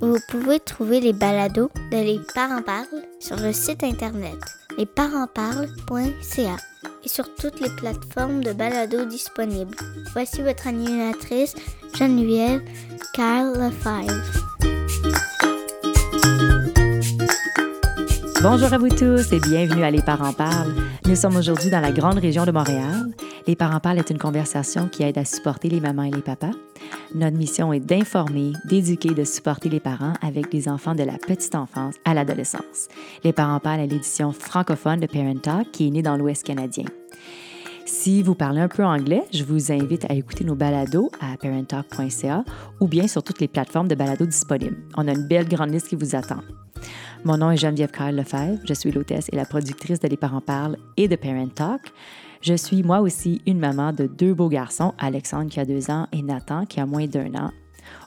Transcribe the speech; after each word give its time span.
Vous 0.00 0.18
pouvez 0.28 0.60
trouver 0.60 1.00
les 1.00 1.12
balados 1.12 1.70
de 1.90 1.96
Les 1.96 2.20
Parents 2.34 2.62
Parlent 2.62 3.04
sur 3.18 3.36
le 3.36 3.52
site 3.52 3.82
internet 3.82 4.36
lesparentsparlent.ca 4.76 6.56
et 7.04 7.08
sur 7.08 7.34
toutes 7.34 7.60
les 7.60 7.70
plateformes 7.76 8.44
de 8.44 8.52
balados 8.52 9.06
disponibles. 9.06 9.74
Voici 10.12 10.42
votre 10.42 10.66
animatrice 10.66 11.54
Geneviève 11.94 12.62
Carl. 13.14 13.72
Bonjour 18.42 18.72
à 18.72 18.78
vous 18.78 18.90
tous 18.90 19.32
et 19.32 19.40
bienvenue 19.40 19.82
à 19.82 19.90
Les 19.90 20.02
Parents 20.02 20.34
Parlent. 20.34 20.74
Nous 21.06 21.16
sommes 21.16 21.36
aujourd'hui 21.36 21.70
dans 21.70 21.80
la 21.80 21.92
grande 21.92 22.18
région 22.18 22.44
de 22.44 22.52
Montréal. 22.52 23.12
Les 23.46 23.54
Parents 23.54 23.78
Parlent 23.78 23.98
est 23.98 24.10
une 24.10 24.18
conversation 24.18 24.88
qui 24.88 25.04
aide 25.04 25.18
à 25.18 25.24
supporter 25.24 25.68
les 25.68 25.78
mamans 25.78 26.02
et 26.02 26.10
les 26.10 26.20
papas. 26.20 26.50
Notre 27.14 27.36
mission 27.36 27.72
est 27.72 27.78
d'informer, 27.78 28.52
d'éduquer, 28.64 29.14
de 29.14 29.22
supporter 29.22 29.68
les 29.68 29.78
parents 29.78 30.14
avec 30.20 30.52
les 30.52 30.68
enfants 30.68 30.96
de 30.96 31.04
la 31.04 31.16
petite 31.16 31.54
enfance 31.54 31.94
à 32.04 32.12
l'adolescence. 32.12 32.88
Les 33.22 33.32
Parents 33.32 33.60
Parlent 33.60 33.80
est 33.80 33.86
l'édition 33.86 34.32
francophone 34.32 34.98
de 34.98 35.06
Parent 35.06 35.38
Talk 35.40 35.70
qui 35.70 35.86
est 35.86 35.90
née 35.90 36.02
dans 36.02 36.16
l'Ouest 36.16 36.44
canadien. 36.44 36.86
Si 37.84 38.20
vous 38.24 38.34
parlez 38.34 38.60
un 38.60 38.68
peu 38.68 38.84
anglais, 38.84 39.22
je 39.32 39.44
vous 39.44 39.70
invite 39.70 40.10
à 40.10 40.14
écouter 40.14 40.42
nos 40.42 40.56
balados 40.56 41.12
à 41.20 41.36
parenttalk.ca 41.36 42.44
ou 42.80 42.88
bien 42.88 43.06
sur 43.06 43.22
toutes 43.22 43.40
les 43.40 43.46
plateformes 43.46 43.86
de 43.86 43.94
balados 43.94 44.26
disponibles. 44.26 44.78
On 44.96 45.06
a 45.06 45.12
une 45.12 45.28
belle 45.28 45.48
grande 45.48 45.70
liste 45.70 45.86
qui 45.86 45.94
vous 45.94 46.16
attend. 46.16 46.40
Mon 47.26 47.38
nom 47.38 47.50
est 47.50 47.56
Geneviève 47.56 47.90
Kyle 47.90 48.14
Lefebvre. 48.14 48.60
Je 48.64 48.72
suis 48.72 48.92
l'hôtesse 48.92 49.28
et 49.32 49.34
la 49.34 49.44
productrice 49.44 49.98
de 49.98 50.06
Les 50.06 50.16
Parents 50.16 50.40
Parlent 50.40 50.76
et 50.96 51.08
de 51.08 51.16
Parent 51.16 51.48
Talk. 51.48 51.92
Je 52.40 52.54
suis 52.54 52.84
moi 52.84 53.00
aussi 53.00 53.42
une 53.46 53.58
maman 53.58 53.92
de 53.92 54.06
deux 54.06 54.32
beaux 54.32 54.48
garçons, 54.48 54.94
Alexandre 54.96 55.50
qui 55.50 55.58
a 55.58 55.64
deux 55.64 55.90
ans 55.90 56.06
et 56.12 56.22
Nathan 56.22 56.66
qui 56.66 56.78
a 56.78 56.86
moins 56.86 57.08
d'un 57.08 57.34
an. 57.34 57.50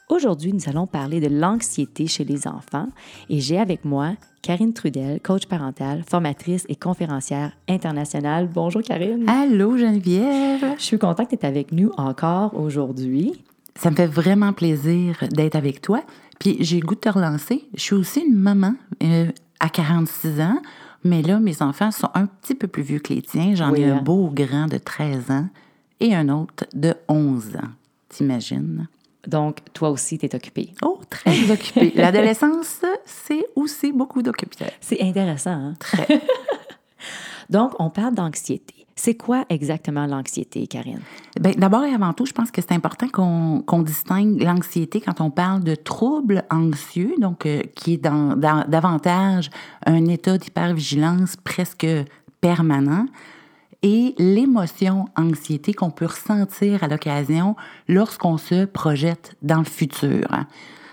Aujourd'hui, 0.08 0.54
nous 0.54 0.70
allons 0.70 0.88
parler 0.88 1.20
de 1.20 1.28
l'anxiété 1.28 2.08
chez 2.08 2.24
les 2.24 2.48
enfants 2.48 2.88
et 3.30 3.42
j'ai 3.42 3.60
avec 3.60 3.84
moi 3.84 4.14
Karine 4.42 4.72
Trudel, 4.72 5.20
coach 5.20 5.48
parentale, 5.48 6.06
formatrice 6.08 6.66
et 6.70 6.78
conférencière 6.78 7.52
internationale. 7.68 8.48
Bonjour 8.48 8.82
Karine. 8.82 9.28
Allô 9.28 9.78
Geneviève. 9.78 10.76
Je 10.78 10.84
suis 10.84 10.98
contente 10.98 11.32
d'être 11.32 11.44
avec 11.44 11.74
nous 11.74 11.92
encore 11.98 12.58
aujourd'hui. 12.58 13.34
Ça 13.76 13.92
me 13.92 13.96
fait 13.96 14.08
vraiment 14.08 14.54
plaisir 14.54 15.18
d'être 15.32 15.56
avec 15.56 15.82
toi. 15.82 16.04
Puis 16.40 16.58
j'ai 16.62 16.80
le 16.80 16.86
goût 16.86 16.96
de 16.96 17.00
te 17.02 17.10
relancer. 17.10 17.68
Je 17.76 17.82
suis 17.82 17.96
aussi 17.96 18.22
une 18.22 18.36
maman 18.36 18.74
euh, 19.04 19.28
à 19.60 19.70
46 19.70 20.40
ans, 20.42 20.62
mais 21.04 21.22
là, 21.22 21.40
mes 21.40 21.62
enfants 21.62 21.92
sont 21.92 22.10
un 22.14 22.26
petit 22.26 22.56
peu 22.56 22.68
plus 22.68 22.84
vieux 22.84 23.00
que 23.00 23.14
les 23.14 23.22
tiens. 23.22 23.54
J'en 23.56 23.72
Oui, 23.72 23.82
ai 23.82 23.90
un 23.90 23.98
hein. 23.98 24.02
beau 24.02 24.30
grand 24.34 24.68
de 24.68 24.78
13 24.78 25.32
ans 25.32 25.48
et 26.00 26.16
un 26.16 26.30
autre 26.30 26.66
de 26.74 26.96
11 27.10 27.58
ans. 27.58 27.70
T'imagines? 28.08 28.88
Donc, 29.28 29.58
toi 29.74 29.90
aussi, 29.90 30.18
tu 30.18 30.26
es 30.26 30.34
occupée. 30.36 30.74
Oh, 30.82 31.00
très 31.10 31.52
occupé. 31.52 31.92
L'adolescence, 31.96 32.82
c'est 33.06 33.46
aussi 33.56 33.92
beaucoup 33.92 34.22
d'occupés. 34.22 34.66
C'est 34.80 35.02
intéressant, 35.02 35.52
hein? 35.52 35.74
Très. 35.78 36.08
Donc, 37.50 37.74
on 37.80 37.90
parle 37.90 38.16
d'anxiété. 38.16 38.79
C'est 39.02 39.16
quoi 39.16 39.46
exactement 39.48 40.06
l'anxiété, 40.08 40.68
Karine? 40.68 41.00
Bien, 41.40 41.54
D'abord 41.58 41.86
et 41.86 41.94
avant 41.94 42.12
tout, 42.12 42.26
je 42.26 42.34
pense 42.34 42.52
que 42.52 42.60
c'est 42.62 42.74
important 42.74 43.08
qu'on 43.08 43.64
qu'on 43.66 43.82
distingue 43.82 44.44
l'anxiété 44.44 45.00
quand 45.00 45.22
on 45.22 45.32
parle 45.32 45.64
de 45.64 45.74
troubles 45.74 46.44
anxieux, 46.52 47.14
donc 47.18 47.46
euh, 47.46 47.62
qui 47.76 47.94
est 47.94 47.98
dans, 47.98 48.36
davantage 48.36 49.52
un 49.86 50.06
état 50.08 50.38
d'hypervigilance 50.38 51.38
presque 51.38 51.88
permanent, 52.42 53.06
et 53.84 54.16
l'émotion 54.18 55.06
anxiété 55.16 55.74
qu'on 55.74 55.92
peut 55.92 56.08
ressentir 56.08 56.84
à 56.84 56.90
l'occasion 56.90 57.56
lorsqu'on 57.88 58.38
se 58.38 58.66
projette 58.66 59.38
dans 59.42 59.60
le 59.60 59.64
futur. 59.64 60.28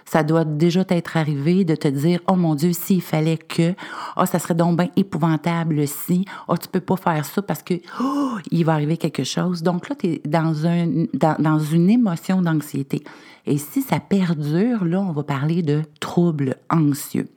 Ça 0.08 0.22
doit 0.22 0.44
déjà 0.44 0.84
t'être 0.84 1.16
arrivé 1.16 1.64
de 1.64 1.74
te 1.74 1.88
dire 1.88 2.20
Oh 2.28 2.36
mon 2.36 2.54
Dieu, 2.54 2.72
s'il 2.72 3.02
fallait 3.02 3.38
que, 3.38 3.74
oh, 4.16 4.24
ça 4.24 4.38
serait 4.38 4.54
donc 4.54 4.78
bien 4.78 4.88
épouvantable 4.96 5.86
si, 5.86 6.24
oh, 6.48 6.56
tu 6.56 6.68
peux 6.68 6.80
pas 6.80 6.96
faire 6.96 7.24
ça 7.24 7.42
parce 7.42 7.62
que 7.62 7.74
oh, 8.00 8.38
il 8.50 8.64
va 8.64 8.74
arriver 8.74 8.96
quelque 8.96 9.24
chose. 9.24 9.62
Donc 9.62 9.88
là, 9.88 9.96
tu 9.96 10.06
es 10.06 10.22
dans, 10.24 10.64
un, 10.66 11.06
dans, 11.12 11.36
dans 11.38 11.58
une 11.58 11.90
émotion 11.90 12.40
d'anxiété. 12.40 13.02
Et 13.46 13.58
si 13.58 13.82
ça 13.82 14.00
perdure, 14.00 14.84
là, 14.84 15.00
on 15.00 15.12
va 15.12 15.24
parler 15.24 15.62
de 15.62 15.82
troubles 16.00 16.56
anxieux. 16.70 17.28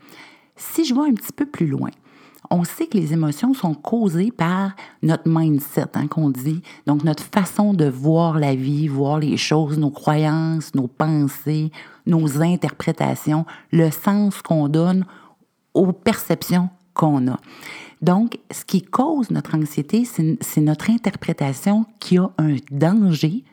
Si 0.55 0.85
je 0.85 0.93
vais 0.93 1.01
un 1.01 1.13
petit 1.13 1.33
peu 1.33 1.45
plus 1.45 1.67
loin, 1.67 1.89
on 2.51 2.63
sait 2.63 2.87
que 2.87 2.97
les 2.97 3.13
émotions 3.13 3.53
sont 3.53 3.75
causées 3.75 4.31
par 4.31 4.71
notre 5.03 5.27
mindset, 5.27 5.85
hein, 5.93 6.07
qu'on 6.07 6.29
dit. 6.29 6.61
Donc, 6.87 7.03
notre 7.03 7.23
façon 7.23 7.73
de 7.73 7.85
voir 7.85 8.39
la 8.39 8.55
vie, 8.55 8.87
voir 8.87 9.19
les 9.19 9.37
choses, 9.37 9.77
nos 9.77 9.91
croyances, 9.91 10.73
nos 10.73 10.87
pensées, 10.87 11.71
nos 12.09 12.41
interprétations, 12.41 13.45
le 13.71 13.91
sens 13.91 14.41
qu'on 14.41 14.67
donne 14.67 15.05
aux 15.73 15.91
perceptions 15.93 16.69
qu'on 16.93 17.27
a. 17.27 17.37
Donc, 18.01 18.39
ce 18.51 18.65
qui 18.65 18.81
cause 18.81 19.29
notre 19.29 19.55
anxiété, 19.55 20.05
c'est 20.05 20.61
notre 20.61 20.89
interprétation 20.89 21.85
qu'il 21.99 22.17
y 22.17 22.19
a 22.19 22.31
un 22.37 22.55
danger 22.71 23.43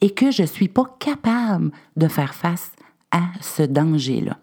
et 0.00 0.10
que 0.10 0.30
je 0.30 0.42
ne 0.42 0.46
suis 0.46 0.68
pas 0.68 0.84
capable 0.98 1.70
de 1.96 2.08
faire 2.08 2.34
face 2.34 2.72
à 3.10 3.22
ce 3.40 3.62
danger-là. 3.62 4.38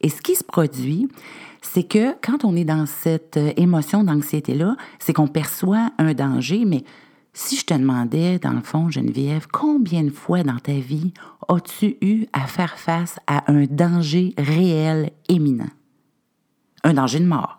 Et 0.00 0.08
ce 0.08 0.22
qui 0.22 0.34
se 0.34 0.44
produit, 0.44 1.08
c'est 1.62 1.82
que 1.82 2.14
quand 2.22 2.44
on 2.44 2.56
est 2.56 2.64
dans 2.64 2.86
cette 2.86 3.36
euh, 3.36 3.52
émotion 3.56 4.02
d'anxiété-là, 4.02 4.76
c'est 4.98 5.12
qu'on 5.12 5.28
perçoit 5.28 5.90
un 5.98 6.14
danger, 6.14 6.64
mais 6.64 6.84
si 7.32 7.56
je 7.56 7.64
te 7.64 7.74
demandais, 7.74 8.38
dans 8.38 8.52
le 8.52 8.60
fond, 8.60 8.90
Geneviève, 8.90 9.46
combien 9.52 10.02
de 10.02 10.10
fois 10.10 10.42
dans 10.42 10.58
ta 10.58 10.72
vie 10.72 11.12
as-tu 11.48 11.96
eu 12.00 12.26
à 12.32 12.46
faire 12.46 12.78
face 12.78 13.18
à 13.26 13.50
un 13.50 13.64
danger 13.66 14.34
réel 14.36 15.10
éminent? 15.28 15.70
Un 16.82 16.94
danger 16.94 17.20
de 17.20 17.26
mort? 17.26 17.58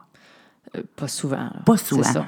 Euh, 0.76 0.82
pas 0.96 1.08
souvent. 1.08 1.50
Pas 1.66 1.78
souvent. 1.78 2.04
ça. 2.04 2.26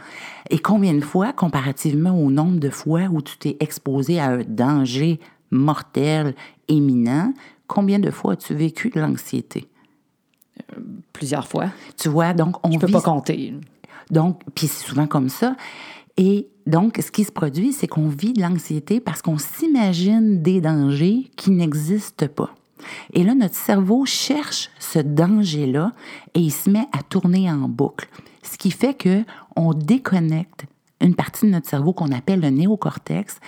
Et 0.49 0.59
combien 0.59 0.93
de 0.93 1.01
fois, 1.01 1.33
comparativement 1.33 2.17
au 2.17 2.29
nombre 2.29 2.59
de 2.59 2.69
fois 2.69 3.03
où 3.11 3.21
tu 3.21 3.37
t'es 3.37 3.57
exposé 3.59 4.19
à 4.19 4.27
un 4.27 4.41
danger 4.43 5.19
mortel, 5.51 6.35
éminent, 6.67 7.33
combien 7.67 7.99
de 7.99 8.11
fois 8.11 8.33
as-tu 8.33 8.53
vécu 8.53 8.89
de 8.89 8.99
l'anxiété? 8.99 9.67
Plusieurs 11.11 11.47
fois. 11.47 11.67
Tu 11.97 12.09
vois, 12.09 12.33
donc 12.33 12.57
on 12.65 12.71
Je 12.71 12.79
peux 12.79 12.87
vit 12.87 12.93
pas 12.93 13.01
compter. 13.01 13.53
Donc, 14.11 14.41
puis 14.55 14.67
c'est 14.67 14.85
souvent 14.85 15.07
comme 15.07 15.29
ça. 15.29 15.55
Et 16.17 16.47
donc, 16.67 16.99
ce 17.03 17.11
qui 17.11 17.23
se 17.23 17.31
produit, 17.31 17.73
c'est 17.73 17.87
qu'on 17.87 18.07
vit 18.07 18.33
de 18.33 18.41
l'anxiété 18.41 18.99
parce 18.99 19.21
qu'on 19.21 19.37
s'imagine 19.37 20.41
des 20.41 20.61
dangers 20.61 21.31
qui 21.35 21.51
n'existent 21.51 22.27
pas. 22.27 22.53
Et 23.13 23.23
là, 23.23 23.33
notre 23.33 23.55
cerveau 23.55 24.05
cherche 24.05 24.69
ce 24.79 24.99
danger-là 24.99 25.93
et 26.33 26.39
il 26.39 26.51
se 26.51 26.69
met 26.69 26.87
à 26.91 27.01
tourner 27.01 27.49
en 27.49 27.69
boucle. 27.69 28.07
Ce 28.43 28.57
qui 28.57 28.71
fait 28.71 28.93
que 28.93 29.23
on 29.55 29.73
déconnecte 29.73 30.65
une 31.01 31.15
partie 31.15 31.45
de 31.45 31.51
notre 31.51 31.69
cerveau 31.69 31.93
qu'on 31.93 32.11
appelle 32.11 32.39
le 32.39 32.49
néocortex 32.49 33.39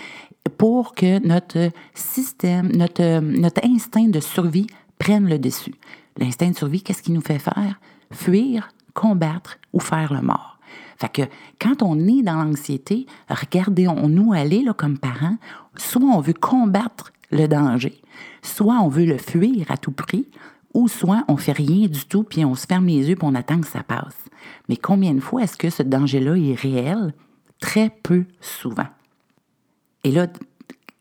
pour 0.57 0.93
que 0.93 1.25
notre 1.25 1.71
système, 1.93 2.71
notre, 2.75 3.19
notre 3.19 3.65
instinct 3.65 4.07
de 4.07 4.19
survie 4.19 4.67
prenne 4.99 5.27
le 5.27 5.39
dessus. 5.39 5.75
L'instinct 6.17 6.51
de 6.51 6.55
survie, 6.55 6.81
qu'est-ce 6.81 7.01
qu'il 7.01 7.13
nous 7.13 7.21
fait 7.21 7.39
faire? 7.39 7.79
Fuir, 8.11 8.69
combattre 8.93 9.57
ou 9.73 9.79
faire 9.79 10.13
le 10.13 10.21
mort. 10.21 10.54
Fait 10.97 11.09
que 11.09 11.21
quand 11.59 11.81
on 11.81 11.99
est 12.07 12.21
dans 12.21 12.43
l'anxiété, 12.43 13.05
regardez-nous 13.29 14.33
aller 14.33 14.63
là, 14.63 14.73
comme 14.73 14.97
parents, 14.97 15.37
soit 15.77 16.01
on 16.01 16.21
veut 16.21 16.33
combattre 16.33 17.11
le 17.31 17.47
danger, 17.47 18.01
soit 18.41 18.75
on 18.75 18.87
veut 18.87 19.05
le 19.05 19.17
fuir 19.17 19.65
à 19.69 19.77
tout 19.77 19.91
prix, 19.91 20.27
ou 20.73 20.87
soit 20.87 21.23
on 21.27 21.37
fait 21.37 21.53
rien 21.53 21.87
du 21.87 22.05
tout, 22.05 22.23
puis 22.23 22.43
on 22.43 22.55
se 22.55 22.65
ferme 22.65 22.87
les 22.87 23.09
yeux, 23.09 23.15
puis 23.15 23.27
on 23.27 23.35
attend 23.35 23.59
que 23.61 23.67
ça 23.67 23.83
passe. 23.83 24.17
Mais 24.67 24.75
combien 24.75 25.13
de 25.13 25.21
fois 25.21 25.43
est-ce 25.43 25.57
que 25.57 25.69
ce 25.69 25.83
danger-là 25.83 26.35
est 26.35 26.53
réel? 26.53 27.13
Très 27.59 27.89
peu 27.89 28.25
souvent. 28.41 28.87
Et 30.03 30.11
là, 30.11 30.27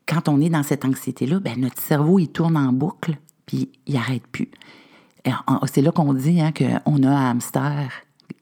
quand 0.06 0.28
on 0.28 0.40
est 0.40 0.48
dans 0.48 0.62
cette 0.62 0.84
anxiété-là, 0.84 1.40
ben, 1.40 1.60
notre 1.60 1.80
cerveau, 1.80 2.18
il 2.18 2.28
tourne 2.28 2.56
en 2.56 2.72
boucle, 2.72 3.18
puis 3.46 3.70
il 3.86 3.94
n'arrête 3.94 4.26
plus. 4.28 4.50
C'est 5.66 5.82
là 5.82 5.90
qu'on 5.90 6.14
dit 6.14 6.40
hein, 6.40 6.52
qu'on 6.52 7.02
a 7.02 7.08
un 7.08 7.30
hamster 7.30 7.90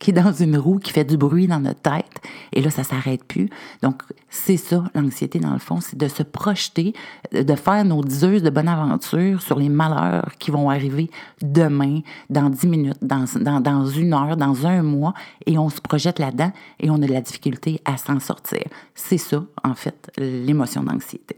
qui 0.02 0.10
est 0.10 0.14
dans 0.14 0.32
une 0.32 0.56
roue 0.56 0.80
qui 0.80 0.90
fait 0.90 1.04
du 1.04 1.16
bruit 1.16 1.46
dans 1.46 1.60
notre 1.60 1.80
tête. 1.80 2.20
Et 2.52 2.60
là, 2.60 2.70
ça 2.70 2.82
s'arrête 2.82 3.22
plus. 3.22 3.48
Donc, 3.82 4.02
c'est 4.28 4.56
ça, 4.56 4.82
l'anxiété, 4.96 5.38
dans 5.38 5.52
le 5.52 5.60
fond, 5.60 5.80
c'est 5.80 5.96
de 5.96 6.08
se 6.08 6.24
projeter, 6.24 6.92
de 7.30 7.54
faire 7.54 7.84
nos 7.84 8.02
diseuses 8.02 8.42
de 8.42 8.50
bonne 8.50 8.66
aventure 8.66 9.40
sur 9.40 9.60
les 9.60 9.68
malheurs 9.68 10.32
qui 10.40 10.50
vont 10.50 10.70
arriver 10.70 11.08
demain, 11.40 12.00
dans 12.28 12.50
dix 12.50 12.66
minutes, 12.66 12.98
dans, 13.00 13.26
dans, 13.40 13.60
dans 13.60 13.86
une 13.86 14.12
heure, 14.12 14.36
dans 14.36 14.66
un 14.66 14.82
mois, 14.82 15.14
et 15.46 15.56
on 15.56 15.68
se 15.68 15.80
projette 15.80 16.18
là-dedans 16.18 16.50
et 16.80 16.90
on 16.90 16.96
a 16.96 17.06
de 17.06 17.12
la 17.12 17.20
difficulté 17.20 17.80
à 17.84 17.96
s'en 17.96 18.18
sortir. 18.18 18.64
C'est 18.96 19.18
ça, 19.18 19.44
en 19.62 19.74
fait, 19.74 20.10
l'émotion 20.18 20.82
d'anxiété. 20.82 21.36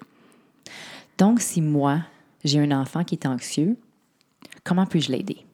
Donc, 1.19 1.43
si 1.43 1.61
moi, 1.61 1.99
j'ai 2.43 2.61
un 2.61 2.81
enfant 2.81 3.05
qui 3.05 3.17
est 3.17 3.27
anxieux, 3.27 3.77
comment 4.65 4.87
puis-je 4.87 5.13
l'aider? 5.13 5.45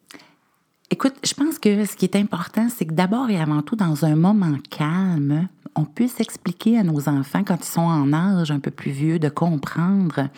Écoute, 0.93 1.15
je 1.23 1.35
pense 1.35 1.61
que 1.61 1.85
ce 1.85 1.95
qui 1.95 2.05
est 2.05 2.17
important, 2.17 2.67
c'est 2.69 2.85
que 2.85 2.93
d'abord 2.93 3.31
et 3.31 3.39
avant 3.39 3.63
tout, 3.63 3.77
dans 3.77 4.05
un 4.05 4.17
moment 4.17 4.57
calme, 4.71 5.49
on 5.77 5.85
puisse 5.85 6.19
expliquer 6.19 6.79
à 6.79 6.83
nos 6.83 7.09
enfants, 7.09 7.45
quand 7.45 7.59
ils 7.61 7.71
sont 7.71 7.81
en 7.81 8.13
âge 8.13 8.51
un 8.51 8.59
peu 8.59 8.73
plus 8.73 8.91
vieux, 8.91 9.21
de 9.21 9.29
comprendre, 9.29 10.29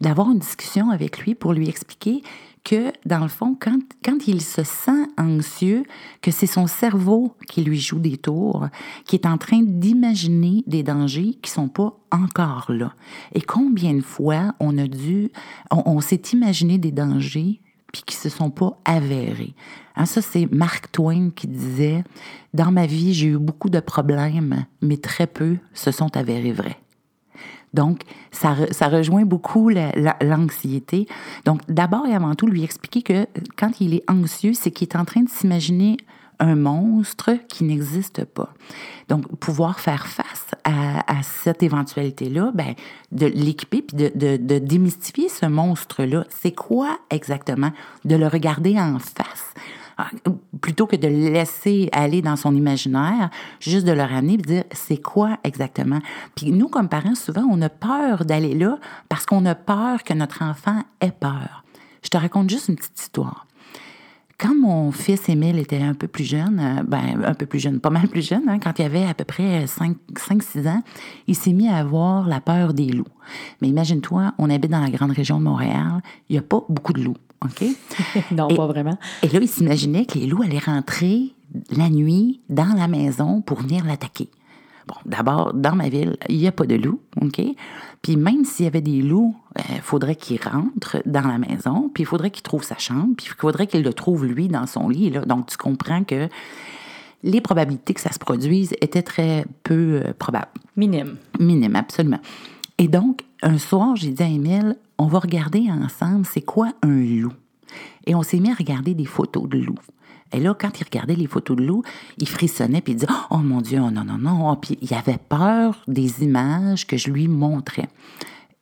d'avoir 0.00 0.30
une 0.30 0.38
discussion 0.38 0.88
avec 0.88 1.18
lui 1.18 1.34
pour 1.34 1.52
lui 1.52 1.68
expliquer 1.68 2.22
que, 2.64 2.92
dans 3.04 3.20
le 3.20 3.28
fond, 3.28 3.54
quand, 3.60 3.78
quand 4.02 4.26
il 4.26 4.40
se 4.40 4.64
sent 4.64 5.06
anxieux, 5.18 5.82
que 6.22 6.30
c'est 6.30 6.46
son 6.46 6.66
cerveau 6.66 7.34
qui 7.46 7.62
lui 7.62 7.78
joue 7.78 7.98
des 7.98 8.16
tours, 8.16 8.68
qui 9.04 9.16
est 9.16 9.26
en 9.26 9.36
train 9.36 9.60
d'imaginer 9.62 10.64
des 10.66 10.82
dangers 10.82 11.36
qui 11.42 11.50
sont 11.50 11.68
pas 11.68 11.94
encore 12.10 12.72
là. 12.72 12.94
Et 13.34 13.42
combien 13.42 13.92
de 13.92 14.00
fois 14.00 14.54
on 14.60 14.78
a 14.78 14.86
dû, 14.86 15.30
on, 15.70 15.82
on 15.84 16.00
s'est 16.00 16.22
imaginé 16.32 16.78
des 16.78 16.90
dangers 16.90 17.60
puis 17.92 18.02
qui 18.04 18.16
se 18.16 18.28
sont 18.28 18.50
pas 18.50 18.78
avérés. 18.84 19.54
Hein, 19.96 20.06
ça, 20.06 20.22
c'est 20.22 20.46
Mark 20.50 20.90
Twain 20.92 21.30
qui 21.30 21.46
disait 21.46 22.04
Dans 22.54 22.72
ma 22.72 22.86
vie, 22.86 23.14
j'ai 23.14 23.28
eu 23.28 23.38
beaucoup 23.38 23.70
de 23.70 23.80
problèmes, 23.80 24.64
mais 24.82 24.96
très 24.96 25.26
peu 25.26 25.56
se 25.74 25.90
sont 25.90 26.16
avérés 26.16 26.52
vrais. 26.52 26.78
Donc, 27.72 28.02
ça, 28.32 28.56
ça 28.72 28.88
rejoint 28.88 29.24
beaucoup 29.24 29.70
l'anxiété. 30.20 31.06
Donc, 31.44 31.60
d'abord 31.68 32.06
et 32.06 32.14
avant 32.14 32.34
tout, 32.34 32.46
lui 32.46 32.64
expliquer 32.64 33.02
que 33.02 33.26
quand 33.56 33.80
il 33.80 33.94
est 33.94 34.10
anxieux, 34.10 34.54
c'est 34.54 34.70
qu'il 34.70 34.88
est 34.88 34.96
en 34.96 35.04
train 35.04 35.22
de 35.22 35.28
s'imaginer 35.28 35.96
un 36.40 36.56
monstre 36.56 37.32
qui 37.48 37.64
n'existe 37.64 38.24
pas. 38.24 38.52
Donc, 39.08 39.26
pouvoir 39.36 39.78
faire 39.78 40.06
face 40.06 40.46
à, 40.64 41.22
cette 41.22 41.62
éventualité-là, 41.62 42.50
ben, 42.54 42.74
de 43.12 43.26
l'équiper 43.26 43.82
puis 43.82 43.96
de, 43.96 44.10
de, 44.14 44.36
de 44.36 44.58
démystifier 44.58 45.28
ce 45.28 45.46
monstre-là. 45.46 46.24
C'est 46.30 46.52
quoi 46.52 46.98
exactement? 47.10 47.72
De 48.04 48.16
le 48.16 48.26
regarder 48.26 48.78
en 48.78 48.98
face 48.98 49.54
ah, 50.00 50.08
plutôt 50.62 50.86
que 50.86 50.96
de 50.96 51.08
le 51.08 51.30
laisser 51.30 51.90
aller 51.92 52.22
dans 52.22 52.36
son 52.36 52.54
imaginaire, 52.54 53.28
juste 53.60 53.86
de 53.86 53.92
le 53.92 54.02
ramener 54.02 54.34
et 54.34 54.38
dire 54.38 54.64
c'est 54.72 54.96
quoi 54.96 55.36
exactement? 55.44 55.98
Puis 56.34 56.52
nous, 56.52 56.68
comme 56.68 56.88
parents, 56.88 57.14
souvent, 57.14 57.44
on 57.50 57.60
a 57.60 57.68
peur 57.68 58.24
d'aller 58.24 58.54
là 58.54 58.78
parce 59.10 59.26
qu'on 59.26 59.44
a 59.44 59.54
peur 59.54 60.02
que 60.02 60.14
notre 60.14 60.42
enfant 60.42 60.84
ait 61.02 61.12
peur. 61.12 61.64
Je 62.02 62.08
te 62.08 62.16
raconte 62.16 62.48
juste 62.48 62.68
une 62.68 62.76
petite 62.76 62.98
histoire. 62.98 63.46
Quand 64.40 64.54
mon 64.54 64.90
fils 64.90 65.28
Émile 65.28 65.58
était 65.58 65.82
un 65.82 65.92
peu 65.92 66.08
plus 66.08 66.24
jeune, 66.24 66.58
euh, 66.60 66.82
ben, 66.82 67.22
un 67.26 67.34
peu 67.34 67.44
plus 67.44 67.58
jeune, 67.58 67.78
pas 67.78 67.90
mal 67.90 68.08
plus 68.08 68.26
jeune, 68.26 68.48
hein, 68.48 68.58
quand 68.58 68.78
il 68.78 68.86
avait 68.86 69.04
à 69.04 69.12
peu 69.12 69.24
près 69.24 69.66
5-6 69.66 70.66
ans, 70.66 70.82
il 71.26 71.36
s'est 71.36 71.52
mis 71.52 71.68
à 71.68 71.76
avoir 71.76 72.26
la 72.26 72.40
peur 72.40 72.72
des 72.72 72.86
loups. 72.86 73.04
Mais 73.60 73.68
imagine-toi, 73.68 74.32
on 74.38 74.48
habite 74.48 74.70
dans 74.70 74.80
la 74.80 74.88
grande 74.88 75.10
région 75.10 75.38
de 75.38 75.44
Montréal, 75.44 76.00
il 76.30 76.32
n'y 76.32 76.38
a 76.38 76.42
pas 76.42 76.64
beaucoup 76.70 76.94
de 76.94 77.02
loups, 77.02 77.18
OK? 77.44 77.64
non, 78.30 78.48
pas 78.48 78.66
vraiment. 78.66 78.96
Et 79.22 79.28
là, 79.28 79.40
il 79.42 79.48
s'imaginait 79.48 80.06
que 80.06 80.18
les 80.18 80.26
loups 80.26 80.42
allaient 80.42 80.58
rentrer 80.58 81.34
la 81.76 81.90
nuit 81.90 82.40
dans 82.48 82.74
la 82.74 82.88
maison 82.88 83.42
pour 83.42 83.60
venir 83.60 83.84
l'attaquer. 83.84 84.30
Bon, 84.90 84.96
d'abord, 85.06 85.54
dans 85.54 85.76
ma 85.76 85.88
ville, 85.88 86.16
il 86.28 86.38
n'y 86.38 86.48
a 86.48 86.52
pas 86.52 86.66
de 86.66 86.74
loups, 86.74 87.00
OK? 87.20 87.40
Puis 88.02 88.16
même 88.16 88.44
s'il 88.44 88.64
y 88.64 88.66
avait 88.66 88.80
des 88.80 89.02
loups, 89.02 89.36
il 89.56 89.76
euh, 89.76 89.80
faudrait 89.82 90.16
qu'il 90.16 90.40
rentre 90.42 91.00
dans 91.06 91.28
la 91.28 91.38
maison, 91.38 91.88
puis 91.94 92.02
il 92.02 92.06
faudrait 92.06 92.32
qu'il 92.32 92.42
trouve 92.42 92.64
sa 92.64 92.76
chambre, 92.76 93.14
puis 93.16 93.26
il 93.30 93.40
faudrait 93.40 93.68
qu'il 93.68 93.84
le 93.84 93.92
trouve 93.92 94.26
lui 94.26 94.48
dans 94.48 94.66
son 94.66 94.88
lit. 94.88 95.10
Là. 95.10 95.20
Donc, 95.20 95.46
tu 95.46 95.56
comprends 95.56 96.02
que 96.02 96.28
les 97.22 97.40
probabilités 97.40 97.94
que 97.94 98.00
ça 98.00 98.10
se 98.10 98.18
produise 98.18 98.72
étaient 98.80 99.02
très 99.02 99.44
peu 99.62 100.02
euh, 100.04 100.12
probables. 100.18 100.50
Minime. 100.76 101.18
Minime, 101.38 101.76
absolument. 101.76 102.20
Et 102.78 102.88
donc, 102.88 103.24
un 103.42 103.58
soir, 103.58 103.94
j'ai 103.94 104.10
dit 104.10 104.22
à 104.24 104.26
Émile, 104.26 104.76
on 104.98 105.06
va 105.06 105.20
regarder 105.20 105.68
ensemble 105.70 106.26
c'est 106.26 106.42
quoi 106.42 106.72
un 106.82 106.88
loup. 106.88 107.32
Et 108.06 108.14
on 108.14 108.22
s'est 108.22 108.40
mis 108.40 108.50
à 108.50 108.54
regarder 108.54 108.94
des 108.94 109.04
photos 109.04 109.48
de 109.48 109.58
loups. 109.58 109.78
Et 110.32 110.40
là, 110.40 110.54
quand 110.58 110.80
il 110.80 110.84
regardait 110.84 111.16
les 111.16 111.26
photos 111.26 111.56
de 111.56 111.64
loup, 111.64 111.82
il 112.18 112.28
frissonnait 112.28 112.80
puis 112.80 112.92
il 112.92 112.96
disait 112.96 113.12
Oh 113.30 113.38
mon 113.38 113.60
Dieu, 113.60 113.80
oh 113.82 113.90
non, 113.90 114.04
non, 114.04 114.18
non. 114.18 114.56
Puis 114.56 114.78
il 114.80 114.94
avait 114.94 115.18
peur 115.18 115.82
des 115.88 116.22
images 116.22 116.86
que 116.86 116.96
je 116.96 117.10
lui 117.10 117.26
montrais. 117.28 117.88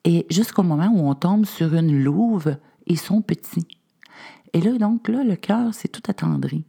Et 0.05 0.27
jusqu'au 0.31 0.63
moment 0.63 0.91
où 0.93 1.09
on 1.09 1.15
tombe 1.15 1.45
sur 1.45 1.75
une 1.75 2.03
louve 2.03 2.57
et 2.87 2.97
son 2.97 3.21
petit. 3.21 3.67
Et 4.55 4.61
là, 4.61 4.73
donc, 4.79 5.09
là, 5.09 5.23
le 5.23 5.37
cœur 5.37 5.75
s'est 5.75 5.89
tout 5.89 6.03
attendri. 6.09 6.65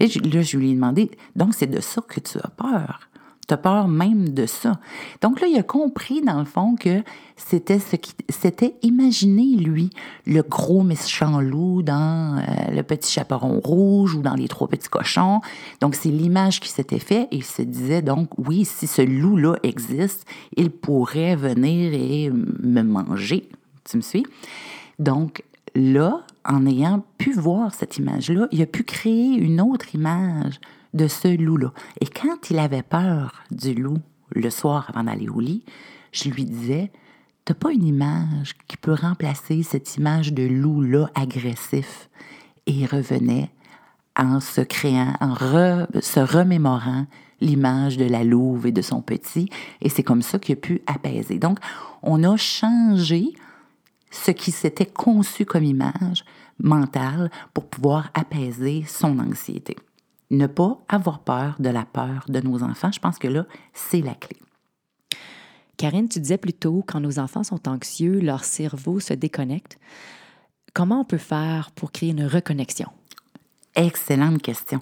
Et 0.00 0.08
là, 0.08 0.42
je 0.42 0.56
lui 0.56 0.70
ai 0.72 0.74
demandé 0.74 1.10
Donc, 1.36 1.54
c'est 1.54 1.68
de 1.68 1.80
ça 1.80 2.02
que 2.02 2.18
tu 2.18 2.38
as 2.38 2.50
peur 2.50 3.08
tu 3.48 3.56
peur 3.56 3.88
même 3.88 4.30
de 4.30 4.46
ça. 4.46 4.78
Donc 5.20 5.40
là, 5.40 5.46
il 5.46 5.58
a 5.58 5.62
compris, 5.62 6.22
dans 6.22 6.38
le 6.38 6.44
fond, 6.44 6.76
que 6.76 7.02
c'était 7.36 7.78
ce 7.78 7.96
qui 7.96 8.14
s'était 8.28 8.76
imaginé, 8.82 9.56
lui, 9.56 9.90
le 10.26 10.42
gros 10.42 10.82
méchant 10.82 11.40
loup 11.40 11.82
dans 11.82 12.38
euh, 12.38 12.70
Le 12.74 12.82
Petit 12.82 13.12
Chaperon 13.12 13.60
Rouge 13.60 14.14
ou 14.14 14.22
dans 14.22 14.34
Les 14.34 14.48
Trois 14.48 14.68
Petits 14.68 14.88
Cochons. 14.88 15.40
Donc, 15.80 15.94
c'est 15.94 16.08
l'image 16.08 16.60
qui 16.60 16.68
s'était 16.68 16.98
fait 16.98 17.28
et 17.30 17.36
il 17.36 17.44
se 17.44 17.62
disait, 17.62 18.02
donc, 18.02 18.30
oui, 18.38 18.64
si 18.64 18.86
ce 18.86 19.02
loup-là 19.02 19.56
existe, 19.62 20.24
il 20.56 20.70
pourrait 20.70 21.36
venir 21.36 21.92
et 21.94 22.30
me 22.30 22.82
manger. 22.82 23.48
Tu 23.84 23.96
me 23.96 24.02
suis? 24.02 24.24
Donc, 24.98 25.42
là, 25.74 26.22
en 26.44 26.66
ayant 26.66 27.04
pu 27.18 27.32
voir 27.32 27.74
cette 27.74 27.98
image-là, 27.98 28.46
il 28.52 28.62
a 28.62 28.66
pu 28.66 28.84
créer 28.84 29.34
une 29.34 29.60
autre 29.60 29.94
image 29.94 30.60
de 30.94 31.08
ce 31.08 31.28
loup-là. 31.28 31.72
Et 32.00 32.06
quand 32.06 32.50
il 32.50 32.58
avait 32.58 32.82
peur 32.82 33.44
du 33.50 33.74
loup 33.74 33.98
le 34.30 34.50
soir 34.50 34.86
avant 34.88 35.04
d'aller 35.04 35.28
au 35.28 35.40
lit, 35.40 35.64
je 36.12 36.28
lui 36.28 36.44
disais, 36.44 36.90
t'as 37.44 37.54
pas 37.54 37.72
une 37.72 37.86
image 37.86 38.54
qui 38.68 38.76
peut 38.76 38.94
remplacer 38.94 39.62
cette 39.62 39.96
image 39.96 40.32
de 40.32 40.44
loup-là 40.44 41.10
agressif. 41.14 42.08
Et 42.66 42.72
il 42.72 42.86
revenait 42.86 43.50
en 44.16 44.40
se 44.40 44.60
créant, 44.60 45.14
en 45.20 45.34
se 45.34 46.20
remémorant 46.20 47.06
l'image 47.40 47.96
de 47.96 48.04
la 48.04 48.24
louve 48.24 48.66
et 48.66 48.72
de 48.72 48.82
son 48.82 49.02
petit. 49.02 49.48
Et 49.80 49.88
c'est 49.88 50.02
comme 50.02 50.22
ça 50.22 50.38
qu'il 50.38 50.52
a 50.52 50.56
pu 50.56 50.82
apaiser. 50.86 51.38
Donc, 51.38 51.58
on 52.02 52.22
a 52.22 52.36
changé 52.36 53.32
ce 54.10 54.30
qui 54.30 54.52
s'était 54.52 54.86
conçu 54.86 55.44
comme 55.44 55.64
image 55.64 56.24
mentale 56.60 57.30
pour 57.54 57.66
pouvoir 57.66 58.10
apaiser 58.14 58.84
son 58.86 59.18
anxiété 59.18 59.76
ne 60.32 60.46
pas 60.46 60.78
avoir 60.88 61.20
peur 61.20 61.56
de 61.60 61.68
la 61.68 61.84
peur 61.84 62.24
de 62.28 62.40
nos 62.40 62.62
enfants. 62.62 62.90
Je 62.92 62.98
pense 62.98 63.18
que 63.18 63.28
là, 63.28 63.46
c'est 63.72 64.00
la 64.00 64.14
clé. 64.14 64.36
Karine, 65.76 66.08
tu 66.08 66.20
disais 66.20 66.38
plus 66.38 66.52
tôt, 66.52 66.84
quand 66.86 67.00
nos 67.00 67.18
enfants 67.18 67.44
sont 67.44 67.68
anxieux, 67.68 68.20
leur 68.20 68.44
cerveau 68.44 69.00
se 69.00 69.14
déconnecte. 69.14 69.78
Comment 70.74 71.00
on 71.00 71.04
peut 71.04 71.18
faire 71.18 71.70
pour 71.72 71.92
créer 71.92 72.10
une 72.10 72.26
reconnexion? 72.26 72.88
Excellente 73.74 74.40
question. 74.42 74.80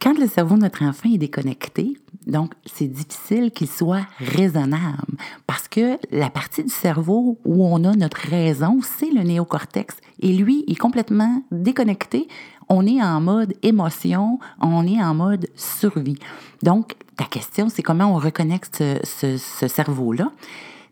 Quand 0.00 0.18
le 0.18 0.26
cerveau 0.26 0.56
de 0.56 0.62
notre 0.62 0.82
enfant 0.82 1.10
est 1.12 1.18
déconnecté, 1.18 1.96
donc 2.26 2.54
c'est 2.66 2.88
difficile 2.88 3.52
qu'il 3.52 3.68
soit 3.68 4.04
raisonnable 4.18 5.16
parce 5.46 5.68
que 5.68 5.96
la 6.10 6.28
partie 6.28 6.64
du 6.64 6.70
cerveau 6.70 7.38
où 7.44 7.64
on 7.64 7.84
a 7.84 7.94
notre 7.94 8.16
raison, 8.16 8.80
c'est 8.82 9.10
le 9.10 9.22
néocortex. 9.22 9.94
Et 10.18 10.32
lui, 10.32 10.64
il 10.66 10.72
est 10.72 10.76
complètement 10.76 11.44
déconnecté 11.52 12.26
on 12.72 12.86
est 12.86 13.02
en 13.02 13.20
mode 13.20 13.52
émotion, 13.62 14.38
on 14.58 14.86
est 14.86 15.02
en 15.02 15.14
mode 15.14 15.46
survie. 15.56 16.18
Donc, 16.62 16.94
ta 17.16 17.24
question, 17.24 17.68
c'est 17.68 17.82
comment 17.82 18.14
on 18.14 18.18
reconnecte 18.18 18.82
ce, 19.04 19.36
cerveau-là. 19.68 20.32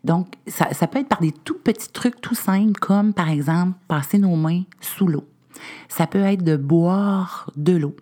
Donc, 0.03 0.27
ça, 0.45 0.87
peut 0.87 0.99
être 0.99 1.07
par 1.07 1.21
des 1.21 1.31
tout 1.31 1.57
petits 1.57 1.91
trucs 1.91 2.21
tout 2.21 2.35
simples, 2.35 2.79
comme 2.79 3.13
par 3.13 3.29
exemple 3.29 3.73
passer 3.87 4.19
nos 4.19 4.35
mains 4.35 4.61
sous 4.79 5.07
l'eau. 5.07 5.25
Ça 5.89 6.05
peut 6.05 6.21
être 6.21 6.43
de 6.43 6.55
boire 6.55 7.49
de 7.55 7.75
l'eau. 7.75 7.95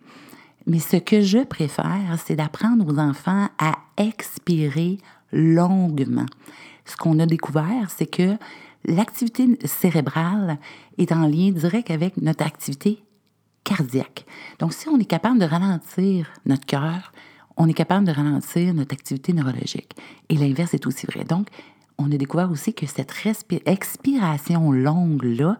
Mais 0.68 0.80
ce 0.80 0.98
que 0.98 1.22
je 1.22 1.40
préfère, 1.40 2.18
c'est 2.24 2.36
d'apprendre 2.36 2.86
aux 2.86 3.00
enfants 3.00 3.48
à 3.58 3.78
expirer 3.96 4.98
longuement. 5.32 6.26
Ce 6.84 6.98
qu'on 6.98 7.18
a 7.20 7.26
découvert, 7.26 7.90
c'est 7.96 8.08
que 8.08 8.36
l'activité 8.84 9.58
cérébrale 9.64 10.58
est 10.98 11.14
en 11.14 11.28
lien 11.28 11.52
direct 11.52 11.92
avec 11.92 12.18
notre 12.18 12.46
activité 12.46 13.04
cardiaque. 13.64 14.26
Donc, 14.60 14.74
si 14.74 14.88
on 14.90 15.00
est 15.00 15.06
capable 15.06 15.40
de 15.40 15.46
ralentir 15.46 16.32
notre 16.46 16.66
cœur, 16.66 17.12
on 17.58 17.68
est 17.68 17.74
capable 17.74 18.06
de 18.08 18.12
ralentir 18.12 18.74
notre 18.74 18.94
activité 18.94 19.34
neurologique. 19.34 19.94
Et 20.30 20.36
l'inverse 20.36 20.74
est 20.74 20.88
aussi 20.88 21.06
vrai. 21.06 21.24
Donc, 21.26 21.48
on 21.98 22.12
a 22.12 22.18
découvert 22.18 22.50
aussi 22.50 22.74
que 22.74 22.86
cette 22.86 23.14
expiration 23.66 24.72
longue-là 24.72 25.58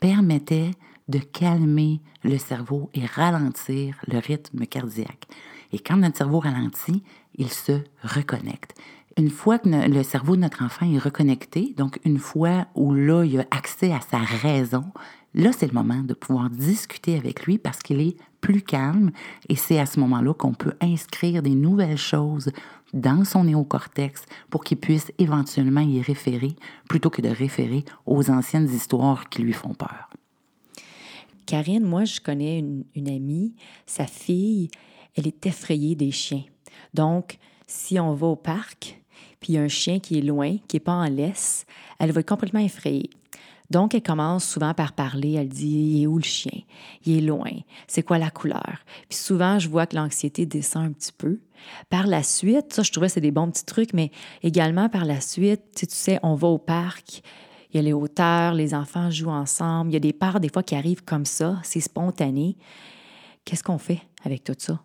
permettait 0.00 0.70
de 1.08 1.18
calmer 1.18 2.00
le 2.22 2.38
cerveau 2.38 2.88
et 2.94 3.04
ralentir 3.04 3.96
le 4.06 4.18
rythme 4.18 4.64
cardiaque. 4.66 5.26
Et 5.72 5.80
quand 5.80 5.96
notre 5.96 6.18
cerveau 6.18 6.38
ralentit, 6.38 7.02
il 7.36 7.50
se 7.50 7.80
reconnecte. 8.02 8.74
Une 9.16 9.30
fois 9.30 9.58
que 9.58 9.68
le 9.68 10.02
cerveau 10.02 10.36
de 10.36 10.42
notre 10.42 10.62
enfant 10.64 10.90
est 10.90 10.98
reconnecté, 10.98 11.74
donc 11.76 11.98
une 12.04 12.18
fois 12.18 12.66
où 12.74 12.94
là, 12.94 13.24
il 13.24 13.40
a 13.40 13.46
accès 13.50 13.92
à 13.92 14.00
sa 14.00 14.18
raison, 14.18 14.84
là, 15.34 15.50
c'est 15.52 15.66
le 15.66 15.72
moment 15.72 16.02
de 16.02 16.14
pouvoir 16.14 16.48
discuter 16.48 17.16
avec 17.16 17.44
lui 17.44 17.58
parce 17.58 17.80
qu'il 17.80 18.00
est 18.00 18.16
plus 18.40 18.62
calme 18.62 19.10
et 19.48 19.56
c'est 19.56 19.78
à 19.78 19.86
ce 19.86 20.00
moment-là 20.00 20.32
qu'on 20.34 20.54
peut 20.54 20.74
inscrire 20.80 21.42
des 21.42 21.54
nouvelles 21.54 21.98
choses 21.98 22.50
dans 22.92 23.24
son 23.24 23.44
néocortex 23.44 24.24
pour 24.48 24.64
qu'il 24.64 24.78
puisse 24.78 25.12
éventuellement 25.18 25.80
y 25.80 26.00
référer 26.00 26.56
plutôt 26.88 27.10
que 27.10 27.22
de 27.22 27.28
référer 27.28 27.84
aux 28.06 28.30
anciennes 28.30 28.68
histoires 28.72 29.28
qui 29.28 29.42
lui 29.42 29.52
font 29.52 29.74
peur. 29.74 30.10
Karine, 31.46 31.84
moi, 31.84 32.04
je 32.04 32.20
connais 32.20 32.60
une, 32.60 32.84
une 32.94 33.08
amie, 33.08 33.54
sa 33.86 34.06
fille, 34.06 34.70
elle 35.16 35.26
est 35.26 35.46
effrayée 35.46 35.96
des 35.96 36.12
chiens. 36.12 36.44
Donc, 36.94 37.38
si 37.70 37.98
on 38.00 38.14
va 38.14 38.26
au 38.26 38.36
parc, 38.36 39.00
puis 39.38 39.52
il 39.52 39.56
y 39.56 39.58
a 39.58 39.62
un 39.62 39.68
chien 39.68 40.00
qui 40.00 40.18
est 40.18 40.22
loin, 40.22 40.56
qui 40.68 40.76
n'est 40.76 40.80
pas 40.80 40.92
en 40.92 41.08
laisse, 41.08 41.64
elle 41.98 42.12
va 42.12 42.20
être 42.20 42.28
complètement 42.28 42.60
effrayée. 42.60 43.10
Donc, 43.70 43.94
elle 43.94 44.02
commence 44.02 44.44
souvent 44.44 44.74
par 44.74 44.92
parler. 44.92 45.34
Elle 45.34 45.48
dit 45.48 45.68
Il 45.68 46.02
est 46.02 46.06
où 46.08 46.18
le 46.18 46.24
chien? 46.24 46.62
Il 47.06 47.18
est 47.18 47.20
loin. 47.20 47.52
C'est 47.86 48.02
quoi 48.02 48.18
la 48.18 48.30
couleur 48.30 48.84
Puis 49.08 49.18
souvent, 49.18 49.60
je 49.60 49.68
vois 49.68 49.86
que 49.86 49.94
l'anxiété 49.94 50.44
descend 50.44 50.86
un 50.86 50.92
petit 50.92 51.12
peu. 51.12 51.38
Par 51.88 52.08
la 52.08 52.24
suite, 52.24 52.72
ça, 52.72 52.82
je 52.82 52.90
trouvais 52.90 53.06
que 53.06 53.12
c'est 53.12 53.20
des 53.20 53.30
bons 53.30 53.48
petits 53.48 53.64
trucs, 53.64 53.92
mais 53.92 54.10
également 54.42 54.88
par 54.88 55.04
la 55.04 55.20
suite, 55.20 55.62
tu 55.76 55.86
sais, 55.88 56.18
on 56.24 56.34
va 56.34 56.48
au 56.48 56.58
parc, 56.58 57.22
il 57.72 57.76
y 57.76 57.78
a 57.78 57.82
les 57.82 57.92
hauteurs, 57.92 58.54
les 58.54 58.74
enfants 58.74 59.10
jouent 59.10 59.30
ensemble, 59.30 59.90
il 59.90 59.94
y 59.94 59.96
a 59.96 60.00
des 60.00 60.12
parts 60.12 60.40
des 60.40 60.48
fois 60.48 60.64
qui 60.64 60.74
arrivent 60.74 61.04
comme 61.04 61.26
ça, 61.26 61.60
c'est 61.62 61.80
spontané. 61.80 62.56
Qu'est-ce 63.44 63.62
qu'on 63.62 63.78
fait 63.78 64.00
avec 64.24 64.42
tout 64.42 64.54
ça? 64.58 64.80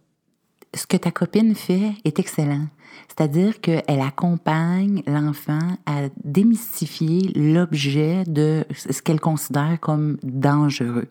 Ce 0.75 0.85
que 0.85 0.97
ta 0.97 1.09
copine 1.11 1.55
fait 1.55 1.93
est 2.03 2.19
excellent. 2.19 2.67
C'est-à-dire 3.07 3.61
qu'elle 3.61 4.01
accompagne 4.01 5.03
l'enfant 5.07 5.77
à 5.85 6.09
démystifier 6.23 7.31
l'objet 7.33 8.23
de 8.27 8.65
ce 8.75 9.01
qu'elle 9.01 9.19
considère 9.19 9.77
comme 9.79 10.17
dangereux 10.23 11.07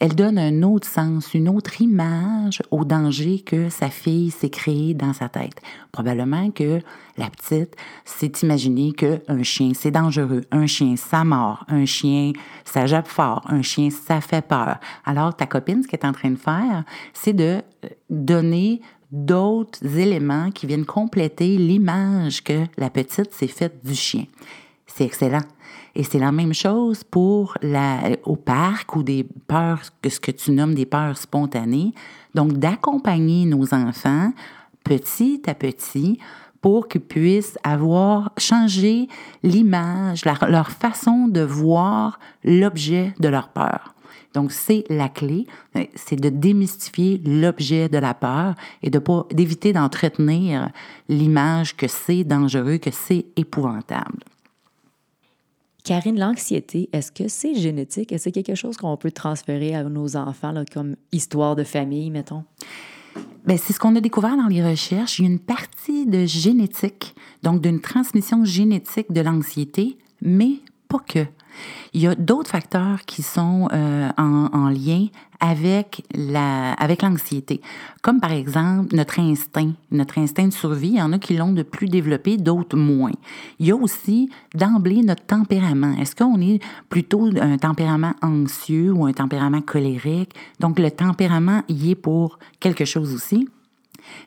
elle 0.00 0.14
donne 0.14 0.38
un 0.38 0.62
autre 0.62 0.88
sens, 0.88 1.32
une 1.34 1.48
autre 1.48 1.80
image 1.80 2.60
au 2.70 2.84
danger 2.84 3.40
que 3.40 3.70
sa 3.70 3.88
fille 3.88 4.30
s'est 4.30 4.50
créé 4.50 4.92
dans 4.92 5.12
sa 5.12 5.28
tête. 5.28 5.60
Probablement 5.92 6.50
que 6.50 6.80
la 7.16 7.30
petite 7.30 7.76
s'est 8.04 8.32
imaginée 8.42 8.92
qu'un 8.92 9.42
chien, 9.42 9.72
c'est 9.74 9.92
dangereux. 9.92 10.42
Un 10.50 10.66
chien, 10.66 10.96
ça 10.96 11.24
mord. 11.24 11.64
Un 11.68 11.84
chien, 11.84 12.32
ça 12.64 12.86
jappe 12.86 13.06
fort. 13.06 13.44
Un 13.48 13.62
chien, 13.62 13.88
ça 13.88 14.20
fait 14.20 14.46
peur. 14.46 14.78
Alors, 15.06 15.34
ta 15.36 15.46
copine, 15.46 15.82
ce 15.82 15.88
qu'elle 15.88 16.00
est 16.00 16.06
en 16.06 16.12
train 16.12 16.32
de 16.32 16.36
faire, 16.36 16.84
c'est 17.12 17.32
de 17.32 17.62
euh, 17.84 17.88
donner 18.10 18.82
d'autres 19.14 19.84
éléments 19.96 20.50
qui 20.50 20.66
viennent 20.66 20.84
compléter 20.84 21.56
l'image 21.56 22.42
que 22.42 22.64
la 22.76 22.90
petite 22.90 23.32
s'est 23.32 23.46
faite 23.46 23.84
du 23.84 23.94
chien. 23.94 24.24
C'est 24.86 25.04
excellent. 25.04 25.44
Et 25.94 26.02
c'est 26.02 26.18
la 26.18 26.32
même 26.32 26.52
chose 26.52 27.04
pour 27.04 27.56
la, 27.62 28.16
au 28.24 28.34
parc 28.34 28.96
ou 28.96 29.04
des 29.04 29.24
peurs, 29.46 29.82
ce 30.04 30.18
que 30.18 30.32
tu 30.32 30.50
nommes 30.50 30.74
des 30.74 30.86
peurs 30.86 31.16
spontanées. 31.16 31.94
Donc, 32.34 32.54
d'accompagner 32.54 33.46
nos 33.46 33.72
enfants 33.72 34.32
petit 34.82 35.42
à 35.46 35.54
petit 35.54 36.18
pour 36.60 36.88
qu'ils 36.88 37.00
puissent 37.00 37.58
avoir 37.62 38.32
changé 38.38 39.08
l'image, 39.42 40.24
leur 40.24 40.70
façon 40.70 41.28
de 41.28 41.40
voir 41.40 42.18
l'objet 42.42 43.14
de 43.20 43.28
leur 43.28 43.48
peur. 43.48 43.93
Donc, 44.34 44.50
c'est 44.52 44.84
la 44.90 45.08
clé, 45.08 45.46
c'est 45.94 46.20
de 46.20 46.28
démystifier 46.28 47.20
l'objet 47.24 47.88
de 47.88 47.98
la 47.98 48.14
peur 48.14 48.54
et 48.82 48.90
de 48.90 48.98
pas, 48.98 49.26
d'éviter 49.32 49.72
d'entretenir 49.72 50.70
l'image 51.08 51.76
que 51.76 51.86
c'est 51.86 52.24
dangereux, 52.24 52.78
que 52.78 52.90
c'est 52.90 53.26
épouvantable. 53.36 54.18
Karine, 55.84 56.18
l'anxiété, 56.18 56.88
est-ce 56.92 57.12
que 57.12 57.28
c'est 57.28 57.54
génétique? 57.54 58.10
Est-ce 58.10 58.24
que 58.24 58.32
c'est 58.34 58.42
quelque 58.42 58.56
chose 58.56 58.76
qu'on 58.76 58.96
peut 58.96 59.12
transférer 59.12 59.74
à 59.74 59.84
nos 59.84 60.16
enfants 60.16 60.50
là, 60.50 60.64
comme 60.64 60.96
histoire 61.12 61.56
de 61.56 61.62
famille, 61.62 62.10
mettons? 62.10 62.44
Bien, 63.46 63.58
c'est 63.58 63.74
ce 63.74 63.78
qu'on 63.78 63.94
a 63.94 64.00
découvert 64.00 64.36
dans 64.36 64.48
les 64.48 64.64
recherches. 64.64 65.18
Il 65.18 65.26
y 65.26 65.28
a 65.28 65.30
une 65.30 65.38
partie 65.38 66.06
de 66.06 66.24
génétique, 66.24 67.14
donc 67.42 67.60
d'une 67.60 67.80
transmission 67.80 68.44
génétique 68.44 69.12
de 69.12 69.20
l'anxiété, 69.20 69.98
mais 70.22 70.54
pas 70.88 71.00
que. 71.06 71.26
Il 71.92 72.00
y 72.00 72.06
a 72.06 72.14
d'autres 72.14 72.50
facteurs 72.50 73.02
qui 73.06 73.22
sont 73.22 73.68
euh, 73.72 74.08
en, 74.16 74.48
en, 74.52 74.68
lien 74.68 75.06
avec 75.40 76.04
la, 76.14 76.72
avec 76.72 77.02
l'anxiété, 77.02 77.60
comme 78.02 78.20
par 78.20 78.32
exemple 78.32 78.94
notre 78.96 79.18
instinct, 79.20 79.72
notre 79.90 80.18
instinct 80.18 80.48
de 80.48 80.52
survie. 80.52 80.88
Il 80.88 80.96
y 80.96 81.02
en 81.02 81.12
a 81.12 81.18
qui 81.18 81.36
l'ont 81.36 81.52
de 81.52 81.62
plus 81.62 81.88
développé, 81.88 82.36
d'autres 82.36 82.76
moins. 82.76 83.12
Il 83.58 83.66
y 83.66 83.70
a 83.70 83.76
aussi 83.76 84.30
d'emblée 84.54 85.02
notre 85.02 85.24
tempérament. 85.24 85.94
Est-ce 86.00 86.16
qu'on 86.16 86.40
est 86.40 86.60
plutôt 86.88 87.30
un 87.40 87.58
tempérament 87.58 88.14
anxieux 88.22 88.92
ou 88.92 89.06
un 89.06 89.12
tempérament 89.12 89.60
colérique? 89.60 90.34
Donc 90.60 90.78
le 90.78 90.90
tempérament 90.90 91.62
y 91.68 91.90
est 91.90 91.94
pour 91.96 92.38
quelque 92.60 92.84
chose 92.84 93.14
aussi. 93.14 93.48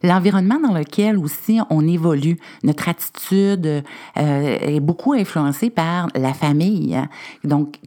L'environnement 0.04 0.60
dans 0.60 0.74
lequel 0.74 1.18
aussi 1.18 1.60
on 1.70 1.88
évolue, 1.88 2.38
notre 2.64 2.90
attitude 2.90 3.66
euh, 3.66 4.58
est 4.62 4.80
beaucoup 4.80 5.14
influencée 5.14 5.70
par 5.70 6.08
la 6.16 6.34
famille. 6.34 7.00
Donc, 7.44 7.80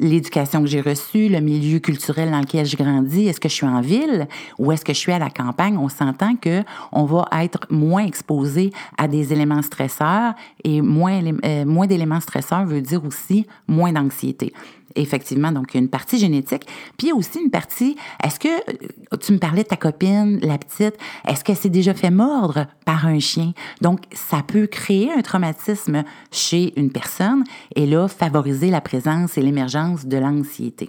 l'éducation 0.00 0.62
que 0.62 0.68
j'ai 0.68 0.80
reçue, 0.80 1.28
le 1.28 1.40
milieu 1.40 1.78
culturel 1.78 2.30
dans 2.30 2.40
lequel 2.40 2.66
je 2.66 2.76
grandis, 2.76 3.26
est-ce 3.26 3.40
que 3.40 3.48
je 3.48 3.54
suis 3.54 3.66
en 3.66 3.80
ville 3.80 4.26
ou 4.58 4.72
est-ce 4.72 4.84
que 4.84 4.92
je 4.92 4.98
suis 4.98 5.12
à 5.12 5.18
la 5.18 5.30
campagne? 5.30 5.76
On 5.76 5.88
s'entend 5.88 6.36
que 6.36 6.62
on 6.92 7.04
va 7.04 7.28
être 7.42 7.66
moins 7.70 8.04
exposé 8.04 8.72
à 8.98 9.08
des 9.08 9.32
éléments 9.32 9.62
stresseurs 9.62 10.34
et 10.64 10.80
moins, 10.80 11.20
euh, 11.44 11.64
moins 11.64 11.86
d'éléments 11.86 12.20
stresseurs 12.20 12.64
veut 12.64 12.80
dire 12.80 13.04
aussi 13.04 13.46
moins 13.68 13.92
d'anxiété 13.92 14.52
effectivement, 14.94 15.52
donc 15.52 15.74
une 15.74 15.88
partie 15.88 16.18
génétique. 16.18 16.66
Puis 16.96 17.06
il 17.06 17.08
y 17.08 17.12
a 17.12 17.14
aussi 17.14 17.40
une 17.42 17.50
partie, 17.50 17.96
est-ce 18.24 18.38
que, 18.38 18.48
euh, 18.48 19.16
tu 19.20 19.32
me 19.32 19.38
parlais 19.38 19.62
de 19.62 19.68
ta 19.68 19.76
copine, 19.76 20.38
la 20.40 20.58
petite, 20.58 20.96
est-ce 21.26 21.44
qu'elle 21.44 21.56
s'est 21.56 21.68
déjà 21.68 21.94
fait 21.94 22.10
mordre 22.10 22.66
par 22.84 23.06
un 23.06 23.18
chien? 23.18 23.52
Donc, 23.80 24.00
ça 24.12 24.42
peut 24.46 24.66
créer 24.66 25.12
un 25.12 25.22
traumatisme 25.22 26.04
chez 26.30 26.78
une 26.78 26.90
personne 26.90 27.44
et 27.74 27.86
là, 27.86 28.08
favoriser 28.08 28.70
la 28.70 28.80
présence 28.80 29.38
et 29.38 29.42
l'émergence 29.42 30.06
de 30.06 30.16
l'anxiété. 30.16 30.88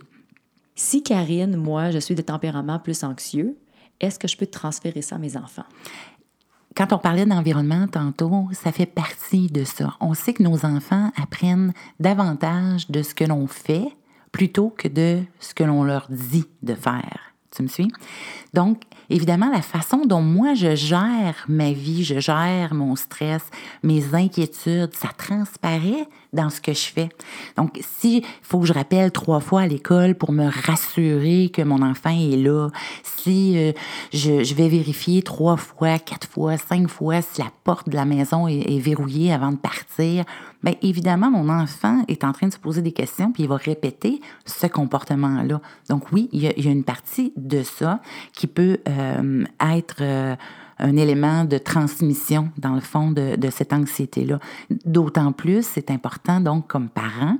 Si 0.75 1.03
Karine, 1.03 1.55
moi, 1.57 1.91
je 1.91 1.99
suis 1.99 2.15
de 2.15 2.21
tempérament 2.21 2.79
plus 2.79 3.03
anxieux, 3.03 3.57
est-ce 3.99 4.17
que 4.17 4.27
je 4.27 4.35
peux 4.35 4.47
transférer 4.47 5.01
ça 5.01 5.15
à 5.15 5.19
mes 5.19 5.37
enfants? 5.37 5.65
Quand 6.75 6.93
on 6.93 6.97
parlait 6.97 7.25
d'environnement 7.25 7.87
tantôt, 7.87 8.47
ça 8.53 8.71
fait 8.71 8.85
partie 8.85 9.47
de 9.47 9.63
ça. 9.63 9.95
On 9.99 10.13
sait 10.13 10.33
que 10.33 10.43
nos 10.43 10.65
enfants 10.65 11.11
apprennent 11.21 11.73
davantage 11.99 12.89
de 12.89 13.03
ce 13.03 13.13
que 13.13 13.25
l'on 13.25 13.47
fait 13.47 13.87
plutôt 14.31 14.69
que 14.69 14.87
de 14.87 15.21
ce 15.39 15.53
que 15.53 15.63
l'on 15.63 15.83
leur 15.83 16.07
dit 16.09 16.45
de 16.61 16.73
faire. 16.73 17.19
Tu 17.53 17.63
me 17.63 17.67
suis? 17.67 17.91
Donc, 18.53 18.83
évidemment, 19.09 19.51
la 19.51 19.61
façon 19.61 20.05
dont 20.05 20.21
moi 20.21 20.53
je 20.53 20.73
gère 20.75 21.43
ma 21.49 21.73
vie, 21.73 22.05
je 22.05 22.19
gère 22.19 22.73
mon 22.73 22.95
stress, 22.95 23.43
mes 23.83 24.15
inquiétudes, 24.15 24.95
ça 24.95 25.09
transparaît 25.17 26.07
dans 26.33 26.49
ce 26.49 26.61
que 26.61 26.73
je 26.73 26.85
fais. 26.85 27.09
Donc, 27.57 27.79
si 27.81 28.23
faut 28.41 28.59
que 28.59 28.65
je 28.65 28.73
rappelle 28.73 29.11
trois 29.11 29.39
fois 29.39 29.61
à 29.61 29.67
l'école 29.67 30.15
pour 30.15 30.31
me 30.31 30.47
rassurer 30.65 31.49
que 31.53 31.61
mon 31.61 31.81
enfant 31.81 32.09
est 32.09 32.37
là, 32.37 32.69
si 33.03 33.57
euh, 33.57 33.73
je, 34.13 34.53
vais 34.53 34.69
vérifier 34.69 35.21
trois 35.23 35.57
fois, 35.57 35.99
quatre 35.99 36.27
fois, 36.27 36.57
cinq 36.57 36.87
fois 36.87 37.21
si 37.21 37.41
la 37.41 37.51
porte 37.63 37.89
de 37.89 37.95
la 37.95 38.05
maison 38.05 38.47
est, 38.47 38.79
verrouillée 38.79 39.33
avant 39.33 39.51
de 39.51 39.57
partir, 39.57 40.23
bien 40.63 40.73
évidemment, 40.81 41.29
mon 41.29 41.49
enfant 41.49 42.03
est 42.07 42.23
en 42.23 42.31
train 42.31 42.47
de 42.47 42.53
se 42.53 42.59
poser 42.59 42.81
des 42.81 42.93
questions 42.93 43.31
puis 43.31 43.43
il 43.43 43.49
va 43.49 43.57
répéter 43.57 44.21
ce 44.45 44.67
comportement-là. 44.67 45.59
Donc 45.89 46.11
oui, 46.11 46.29
il 46.31 46.41
y, 46.41 46.47
a, 46.47 46.53
il 46.57 46.65
y, 46.65 46.67
a, 46.67 46.71
une 46.71 46.83
partie 46.83 47.33
de 47.35 47.63
ça 47.63 47.99
qui 48.33 48.47
peut 48.47 48.79
euh, 48.87 49.43
être 49.59 49.97
euh, 50.01 50.35
un 50.81 50.97
élément 50.97 51.45
de 51.45 51.57
transmission, 51.57 52.49
dans 52.57 52.73
le 52.73 52.81
fond, 52.81 53.11
de, 53.11 53.49
cette 53.49 53.71
anxiété-là. 53.71 54.39
D'autant 54.85 55.31
plus, 55.31 55.65
c'est 55.65 55.91
important, 55.91 56.41
donc, 56.41 56.67
comme 56.67 56.89
parents, 56.89 57.37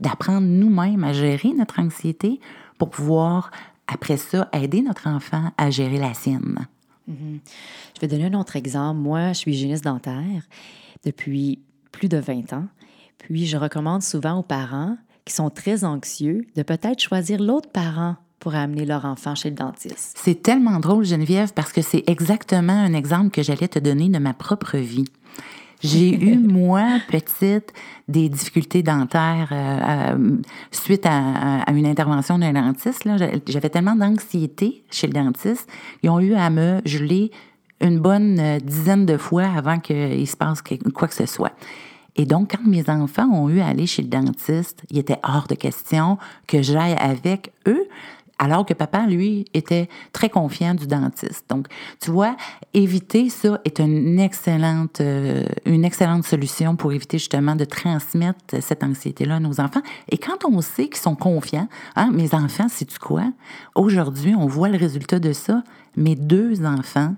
d'apprendre 0.00 0.46
nous-mêmes 0.46 1.04
à 1.04 1.12
gérer 1.12 1.52
notre 1.52 1.80
anxiété 1.80 2.40
pour 2.78 2.90
pouvoir, 2.90 3.50
après 3.86 4.16
ça, 4.16 4.48
aider 4.52 4.80
notre 4.80 5.08
enfant 5.08 5.50
à 5.58 5.70
gérer 5.70 5.98
la 5.98 6.14
sienne. 6.14 6.66
Mm-hmm. 7.10 7.40
Je 7.94 8.00
vais 8.00 8.08
donner 8.08 8.26
un 8.26 8.38
autre 8.38 8.56
exemple. 8.56 9.00
Moi, 9.00 9.28
je 9.28 9.38
suis 9.38 9.52
hygiéniste 9.52 9.84
dentaire 9.84 10.42
depuis 11.04 11.60
plus 11.92 12.08
de 12.08 12.16
20 12.16 12.52
ans. 12.52 12.66
Puis, 13.18 13.46
je 13.46 13.56
recommande 13.56 14.02
souvent 14.02 14.38
aux 14.38 14.42
parents 14.42 14.96
qui 15.24 15.34
sont 15.34 15.50
très 15.50 15.84
anxieux 15.84 16.46
de 16.54 16.62
peut-être 16.62 17.00
choisir 17.00 17.40
l'autre 17.40 17.70
parent 17.70 18.16
pour 18.44 18.54
amener 18.54 18.84
leur 18.84 19.06
enfant 19.06 19.34
chez 19.34 19.48
le 19.48 19.56
dentiste. 19.56 20.18
C'est 20.22 20.42
tellement 20.42 20.78
drôle, 20.78 21.06
Geneviève, 21.06 21.54
parce 21.54 21.72
que 21.72 21.80
c'est 21.80 22.04
exactement 22.06 22.74
un 22.74 22.92
exemple 22.92 23.30
que 23.30 23.42
j'allais 23.42 23.68
te 23.68 23.78
donner 23.78 24.10
de 24.10 24.18
ma 24.18 24.34
propre 24.34 24.76
vie. 24.76 25.06
J'ai 25.82 26.10
eu, 26.30 26.36
moi, 26.36 26.98
petite, 27.08 27.72
des 28.06 28.28
difficultés 28.28 28.82
dentaires 28.82 29.48
euh, 29.50 29.80
euh, 30.14 30.36
suite 30.72 31.06
à, 31.06 31.62
à, 31.62 31.72
une 31.72 31.86
intervention 31.86 32.38
d'un 32.38 32.52
dentiste. 32.52 33.08
J'avais 33.48 33.70
tellement 33.70 33.96
d'anxiété 33.96 34.84
chez 34.90 35.06
le 35.06 35.14
dentiste, 35.14 35.66
ils 36.02 36.10
ont 36.10 36.20
eu 36.20 36.34
à 36.34 36.50
me 36.50 36.82
geler 36.84 37.30
une 37.80 37.98
bonne 37.98 38.38
euh, 38.38 38.58
dizaine 38.58 39.06
de 39.06 39.16
fois 39.16 39.46
avant 39.56 39.78
qu'il 39.78 40.28
se 40.28 40.36
passe 40.36 40.60
quoi 40.92 41.08
que 41.08 41.14
ce 41.14 41.24
soit. 41.24 41.52
Et 42.16 42.26
donc, 42.26 42.52
quand 42.52 42.68
mes 42.68 42.88
enfants 42.90 43.28
ont 43.32 43.48
eu 43.48 43.60
à 43.60 43.68
aller 43.68 43.86
chez 43.86 44.02
le 44.02 44.08
dentiste, 44.08 44.82
il 44.90 44.98
était 44.98 45.18
hors 45.22 45.46
de 45.48 45.54
question 45.54 46.18
que 46.46 46.60
j'aille 46.60 46.96
avec 47.00 47.52
eux 47.66 47.88
alors 48.38 48.66
que 48.66 48.74
papa, 48.74 49.06
lui, 49.06 49.44
était 49.54 49.88
très 50.12 50.28
confiant 50.28 50.74
du 50.74 50.86
dentiste. 50.86 51.44
Donc, 51.48 51.68
tu 52.00 52.10
vois, 52.10 52.36
éviter 52.72 53.28
ça 53.28 53.60
est 53.64 53.78
une 53.78 54.18
excellente, 54.18 55.00
euh, 55.00 55.44
une 55.66 55.84
excellente 55.84 56.24
solution 56.24 56.76
pour 56.76 56.92
éviter 56.92 57.18
justement 57.18 57.54
de 57.54 57.64
transmettre 57.64 58.60
cette 58.60 58.82
anxiété-là 58.82 59.36
à 59.36 59.40
nos 59.40 59.60
enfants. 59.60 59.82
Et 60.10 60.18
quand 60.18 60.44
on 60.44 60.60
sait 60.60 60.88
qu'ils 60.88 60.96
sont 60.96 61.14
confiants, 61.14 61.68
hein, 61.96 62.10
mes 62.12 62.34
enfants, 62.34 62.68
sais-tu 62.68 62.98
quoi? 62.98 63.32
Aujourd'hui, 63.74 64.34
on 64.36 64.46
voit 64.46 64.68
le 64.68 64.78
résultat 64.78 65.18
de 65.18 65.32
ça. 65.32 65.62
Mes 65.96 66.16
deux 66.16 66.64
enfants 66.64 67.14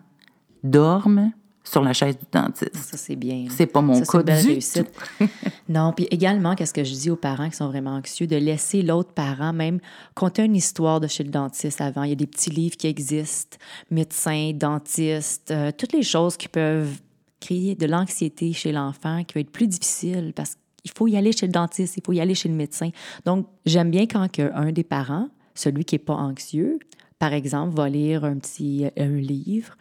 dorment 0.62 1.32
sur 1.68 1.82
la 1.82 1.92
chaise 1.92 2.16
du 2.16 2.25
dentiste. 2.30 2.76
Ça, 2.76 2.96
c'est 2.96 3.16
bien. 3.16 3.46
C'est 3.50 3.66
pas 3.66 3.80
mon 3.80 4.00
cas 4.00 4.23
du 4.23 4.58
tout. 4.58 4.85
non, 5.68 5.92
puis 5.92 6.06
également, 6.11 6.54
qu'est-ce 6.54 6.73
que 6.73 6.85
je 6.85 6.94
dis 6.94 7.11
aux 7.11 7.16
parents 7.16 7.50
qui 7.50 7.56
sont 7.56 7.66
vraiment 7.66 7.96
anxieux, 7.96 8.26
de 8.26 8.37
laisser 8.37 8.82
l'autre 8.82 9.12
parent 9.12 9.52
même 9.52 9.80
compter 10.14 10.44
une 10.44 10.56
histoire 10.56 11.00
de 11.00 11.08
chez 11.08 11.25
le 11.25 11.30
dentiste 11.30 11.80
avant. 11.80 12.04
Il 12.04 12.11
y 12.11 12.12
a 12.12 12.16
des 12.16 12.26
petits 12.26 12.50
livres 12.50 12.76
qui 12.76 12.87
existent, 12.87 13.58
médecins, 13.90 14.52
dentistes, 14.54 15.50
euh, 15.50 15.73
toutes 15.76 15.92
les 15.92 16.02
choses 16.02 16.37
qui 16.37 16.49
peuvent 16.49 17.00
créer 17.40 17.75
de 17.75 17.87
l'anxiété 17.87 18.52
chez 18.52 18.73
l'enfant, 18.73 19.25
qui 19.25 19.35
va 19.35 19.40
être 19.40 19.50
plus 19.50 19.66
difficile 19.66 20.32
parce 20.35 20.56
qu'il 20.82 20.92
faut 20.96 21.08
y 21.08 21.16
aller 21.16 21.32
chez 21.32 21.46
le 21.46 21.52
dentiste, 21.52 21.96
il 21.96 22.02
faut 22.04 22.12
y 22.12 22.20
aller 22.20 22.35
chez 22.35 22.49
le 22.49 22.54
médecin. 22.54 22.90
Donc, 23.25 23.46
j'aime 23.66 23.90
bien 23.90 24.06
quand 24.06 24.28
un 24.38 24.73
des 24.73 24.85
parents, 24.85 25.28
celui 25.54 25.85
qui 25.85 25.96
n'est 25.96 26.00
pas 26.00 26.14
anxieux, 26.14 26.78
par 27.18 27.32
exemple, 27.32 27.75
va 27.76 27.88
lire 27.88 28.25
un 28.25 28.37
petit 28.37 28.87
un 28.96 29.16
livre 29.16 29.76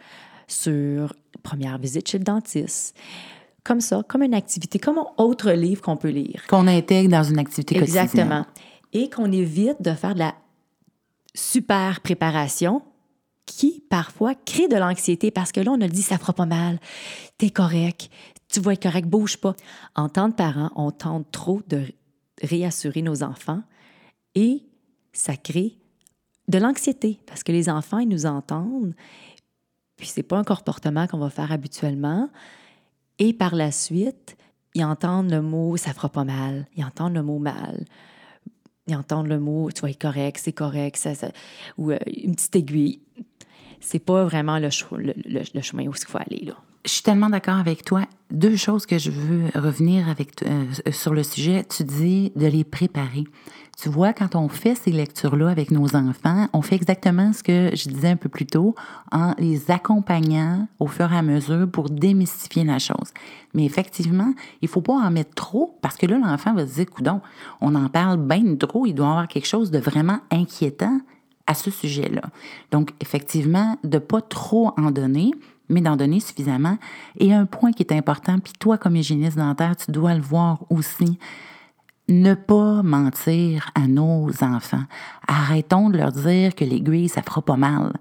sur 0.46 1.14
première 1.42 1.78
visite 1.78 2.08
chez 2.08 2.18
le 2.18 2.24
dentiste. 2.24 2.96
Comme 3.64 3.80
ça, 3.80 4.02
comme 4.08 4.22
une 4.22 4.34
activité, 4.34 4.78
comme 4.78 4.98
un 4.98 5.06
autre 5.16 5.50
livre 5.50 5.82
qu'on 5.82 5.96
peut 5.96 6.10
lire. 6.10 6.44
Qu'on 6.48 6.68
intègre 6.68 7.10
dans 7.10 7.24
une 7.24 7.38
activité 7.38 7.78
quotidienne. 7.78 8.04
Exactement. 8.04 8.46
Et 8.92 9.10
qu'on 9.10 9.30
évite 9.32 9.82
de 9.82 9.92
faire 9.92 10.14
de 10.14 10.20
la 10.20 10.34
super 11.34 12.00
préparation 12.00 12.82
qui, 13.44 13.82
parfois, 13.88 14.34
crée 14.34 14.68
de 14.68 14.76
l'anxiété 14.76 15.30
parce 15.30 15.52
que 15.52 15.60
là, 15.60 15.70
on 15.72 15.80
a 15.80 15.88
dit, 15.88 16.02
ça 16.02 16.18
fera 16.18 16.32
pas 16.32 16.46
mal, 16.46 16.80
t'es 17.38 17.50
correct, 17.50 18.10
tu 18.48 18.60
vas 18.60 18.72
être 18.72 18.82
correct, 18.82 19.08
bouge 19.08 19.36
pas. 19.36 19.54
En 19.94 20.08
tant 20.08 20.30
que 20.30 20.36
parents, 20.36 20.70
on 20.76 20.90
tente 20.90 21.30
trop 21.30 21.60
de 21.68 21.82
réassurer 22.42 23.02
nos 23.02 23.22
enfants 23.22 23.62
et 24.34 24.62
ça 25.12 25.36
crée 25.36 25.78
de 26.48 26.58
l'anxiété 26.58 27.20
parce 27.26 27.42
que 27.42 27.52
les 27.52 27.68
enfants, 27.68 27.98
ils 27.98 28.08
nous 28.08 28.26
entendent 28.26 28.94
puis 29.96 30.06
c'est 30.06 30.22
pas 30.22 30.36
un 30.36 30.44
comportement 30.44 31.06
qu'on 31.06 31.18
va 31.18 31.30
faire 31.30 31.52
habituellement. 31.52 32.28
Et 33.18 33.32
par 33.32 33.54
la 33.54 33.72
suite, 33.72 34.36
ils 34.74 34.84
entendent 34.84 35.30
le 35.30 35.40
mot 35.40 35.76
ça 35.76 35.92
fera 35.94 36.08
pas 36.08 36.24
mal, 36.24 36.66
ils 36.76 36.84
entendent 36.84 37.14
le 37.14 37.22
mot 37.22 37.38
mal, 37.38 37.86
ils 38.86 38.96
entendent 38.96 39.28
le 39.28 39.40
mot 39.40 39.70
tu 39.70 39.82
vas 39.82 39.92
correct, 39.94 40.40
c'est 40.42 40.52
correct, 40.52 41.08
ou 41.78 41.90
euh, 41.92 41.98
une 42.06 42.34
petite 42.34 42.56
aiguille. 42.56 43.00
C'est 43.80 43.98
pas 43.98 44.24
vraiment 44.24 44.58
le, 44.58 44.68
le, 44.94 45.60
chemin 45.60 45.86
où 45.86 45.92
il 45.94 46.06
faut 46.06 46.18
aller 46.18 46.44
là. 46.44 46.54
Je 46.84 46.90
suis 46.90 47.02
tellement 47.02 47.28
d'accord 47.30 47.56
avec 47.56 47.84
toi. 47.84 48.06
Deux 48.32 48.56
choses 48.56 48.86
que 48.86 48.98
je 48.98 49.12
veux 49.12 49.50
revenir 49.54 50.08
avec 50.08 50.42
euh, 50.42 50.64
sur 50.90 51.14
le 51.14 51.22
sujet. 51.22 51.64
Tu 51.64 51.84
dis 51.84 52.32
de 52.34 52.46
les 52.46 52.64
préparer. 52.64 53.24
Tu 53.80 53.88
vois, 53.88 54.12
quand 54.12 54.34
on 54.34 54.48
fait 54.48 54.74
ces 54.74 54.90
lectures-là 54.90 55.48
avec 55.48 55.70
nos 55.70 55.94
enfants, 55.94 56.48
on 56.52 56.60
fait 56.60 56.74
exactement 56.74 57.32
ce 57.32 57.44
que 57.44 57.70
je 57.74 57.88
disais 57.88 58.08
un 58.08 58.16
peu 58.16 58.28
plus 58.28 58.46
tôt, 58.46 58.74
en 59.12 59.34
les 59.38 59.70
accompagnant 59.70 60.66
au 60.80 60.86
fur 60.86 61.12
et 61.12 61.16
à 61.16 61.22
mesure 61.22 61.70
pour 61.70 61.88
démystifier 61.88 62.64
la 62.64 62.80
chose. 62.80 63.12
Mais 63.54 63.64
effectivement, 63.64 64.32
il 64.60 64.68
faut 64.68 64.80
pas 64.80 64.94
en 64.94 65.10
mettre 65.10 65.34
trop 65.34 65.78
parce 65.80 65.96
que 65.96 66.06
là, 66.06 66.18
l'enfant 66.18 66.54
va 66.54 66.66
se 66.66 66.74
dire, 66.74 66.86
coudon, 66.86 67.20
on 67.60 67.74
en 67.74 67.88
parle 67.88 68.16
bien 68.16 68.56
trop, 68.56 68.86
il 68.86 68.94
doit 68.94 69.10
avoir 69.10 69.28
quelque 69.28 69.46
chose 69.46 69.70
de 69.70 69.78
vraiment 69.78 70.18
inquiétant 70.32 70.98
à 71.46 71.54
ce 71.54 71.70
sujet-là. 71.70 72.22
Donc, 72.72 72.92
effectivement, 73.00 73.76
de 73.84 73.98
pas 73.98 74.20
trop 74.20 74.72
en 74.76 74.90
donner, 74.90 75.30
mais 75.68 75.80
d'en 75.80 75.96
donner 75.96 76.20
suffisamment. 76.20 76.78
Et 77.18 77.32
un 77.32 77.46
point 77.46 77.72
qui 77.72 77.82
est 77.82 77.92
important, 77.92 78.38
puis 78.38 78.52
toi, 78.58 78.78
comme 78.78 78.96
hygiéniste 78.96 79.36
dentaire, 79.36 79.76
tu 79.76 79.90
dois 79.90 80.14
le 80.14 80.22
voir 80.22 80.60
aussi, 80.70 81.18
ne 82.08 82.34
pas 82.34 82.82
mentir 82.82 83.70
à 83.74 83.88
nos 83.88 84.30
enfants. 84.42 84.84
Arrêtons 85.26 85.90
de 85.90 85.98
leur 85.98 86.12
dire 86.12 86.54
que 86.54 86.64
l'aiguille, 86.64 87.08
ça 87.08 87.22
fera 87.22 87.42
pas 87.42 87.56
mal. 87.56 87.94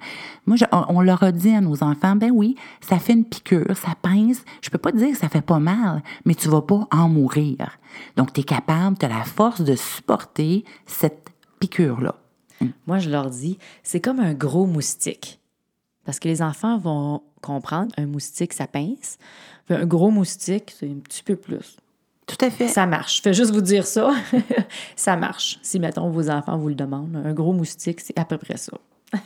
Moi, 0.46 0.58
on 0.72 1.02
leur 1.02 1.24
a 1.24 1.32
dit 1.32 1.50
à 1.50 1.62
nos 1.62 1.84
enfants, 1.84 2.16
ben 2.16 2.32
oui, 2.32 2.56
ça 2.82 3.00
fait 3.00 3.14
une 3.14 3.26
piqûre, 3.26 3.76
ça 3.76 3.94
pince. 4.02 4.44
Je 4.62 4.70
peux 4.70 4.78
pas 4.78 4.92
te 4.92 4.98
dire 4.98 5.12
que 5.12 5.18
ça 5.18 5.30
fait 5.30 5.42
pas 5.42 5.60
mal, 5.60 6.04
mais 6.26 6.36
tu 6.36 6.50
vas 6.50 6.62
pas 6.62 6.88
en 6.92 7.10
mourir. 7.10 7.80
Donc, 8.16 8.34
tu 8.34 8.42
es 8.42 8.44
capable, 8.44 8.98
tu 8.98 9.06
as 9.06 9.10
la 9.10 9.24
force 9.24 9.62
de 9.62 9.76
supporter 9.76 10.64
cette 10.86 11.30
piqûre-là. 11.60 12.16
Moi, 12.88 13.00
je 13.00 13.10
leur 13.10 13.30
dis, 13.30 13.58
c'est 13.84 14.00
comme 14.00 14.20
un 14.20 14.34
gros 14.34 14.66
moustique. 14.66 15.40
Parce 16.06 16.20
que 16.20 16.28
les 16.28 16.42
enfants 16.42 16.78
vont 16.78 17.22
comprendre, 17.42 17.92
un 17.98 18.06
moustique, 18.06 18.54
ça 18.54 18.68
pince. 18.68 19.18
Un 19.70 19.86
gros 19.86 20.12
moustique, 20.12 20.74
c'est 20.78 20.90
un 20.90 21.00
petit 21.04 21.24
peu 21.24 21.36
plus. 21.36 21.78
Tout 22.28 22.38
à 22.42 22.50
fait. 22.50 22.68
Ça 22.68 22.86
marche. 22.86 23.18
Je 23.18 23.22
fais 23.22 23.34
juste 23.34 23.54
vous 23.54 23.62
dire 23.62 23.86
ça. 23.86 24.14
ça 24.96 25.16
marche. 25.16 25.60
Si, 25.62 25.80
mettons, 25.80 26.10
vos 26.10 26.30
enfants 26.30 26.58
vous 26.58 26.70
le 26.70 26.76
demandent, 26.76 27.22
un 27.24 27.34
gros 27.34 27.54
moustique, 27.54 28.00
c'est 28.02 28.18
à 28.18 28.26
peu 28.26 28.38
près 28.38 28.58
ça. 28.58 28.74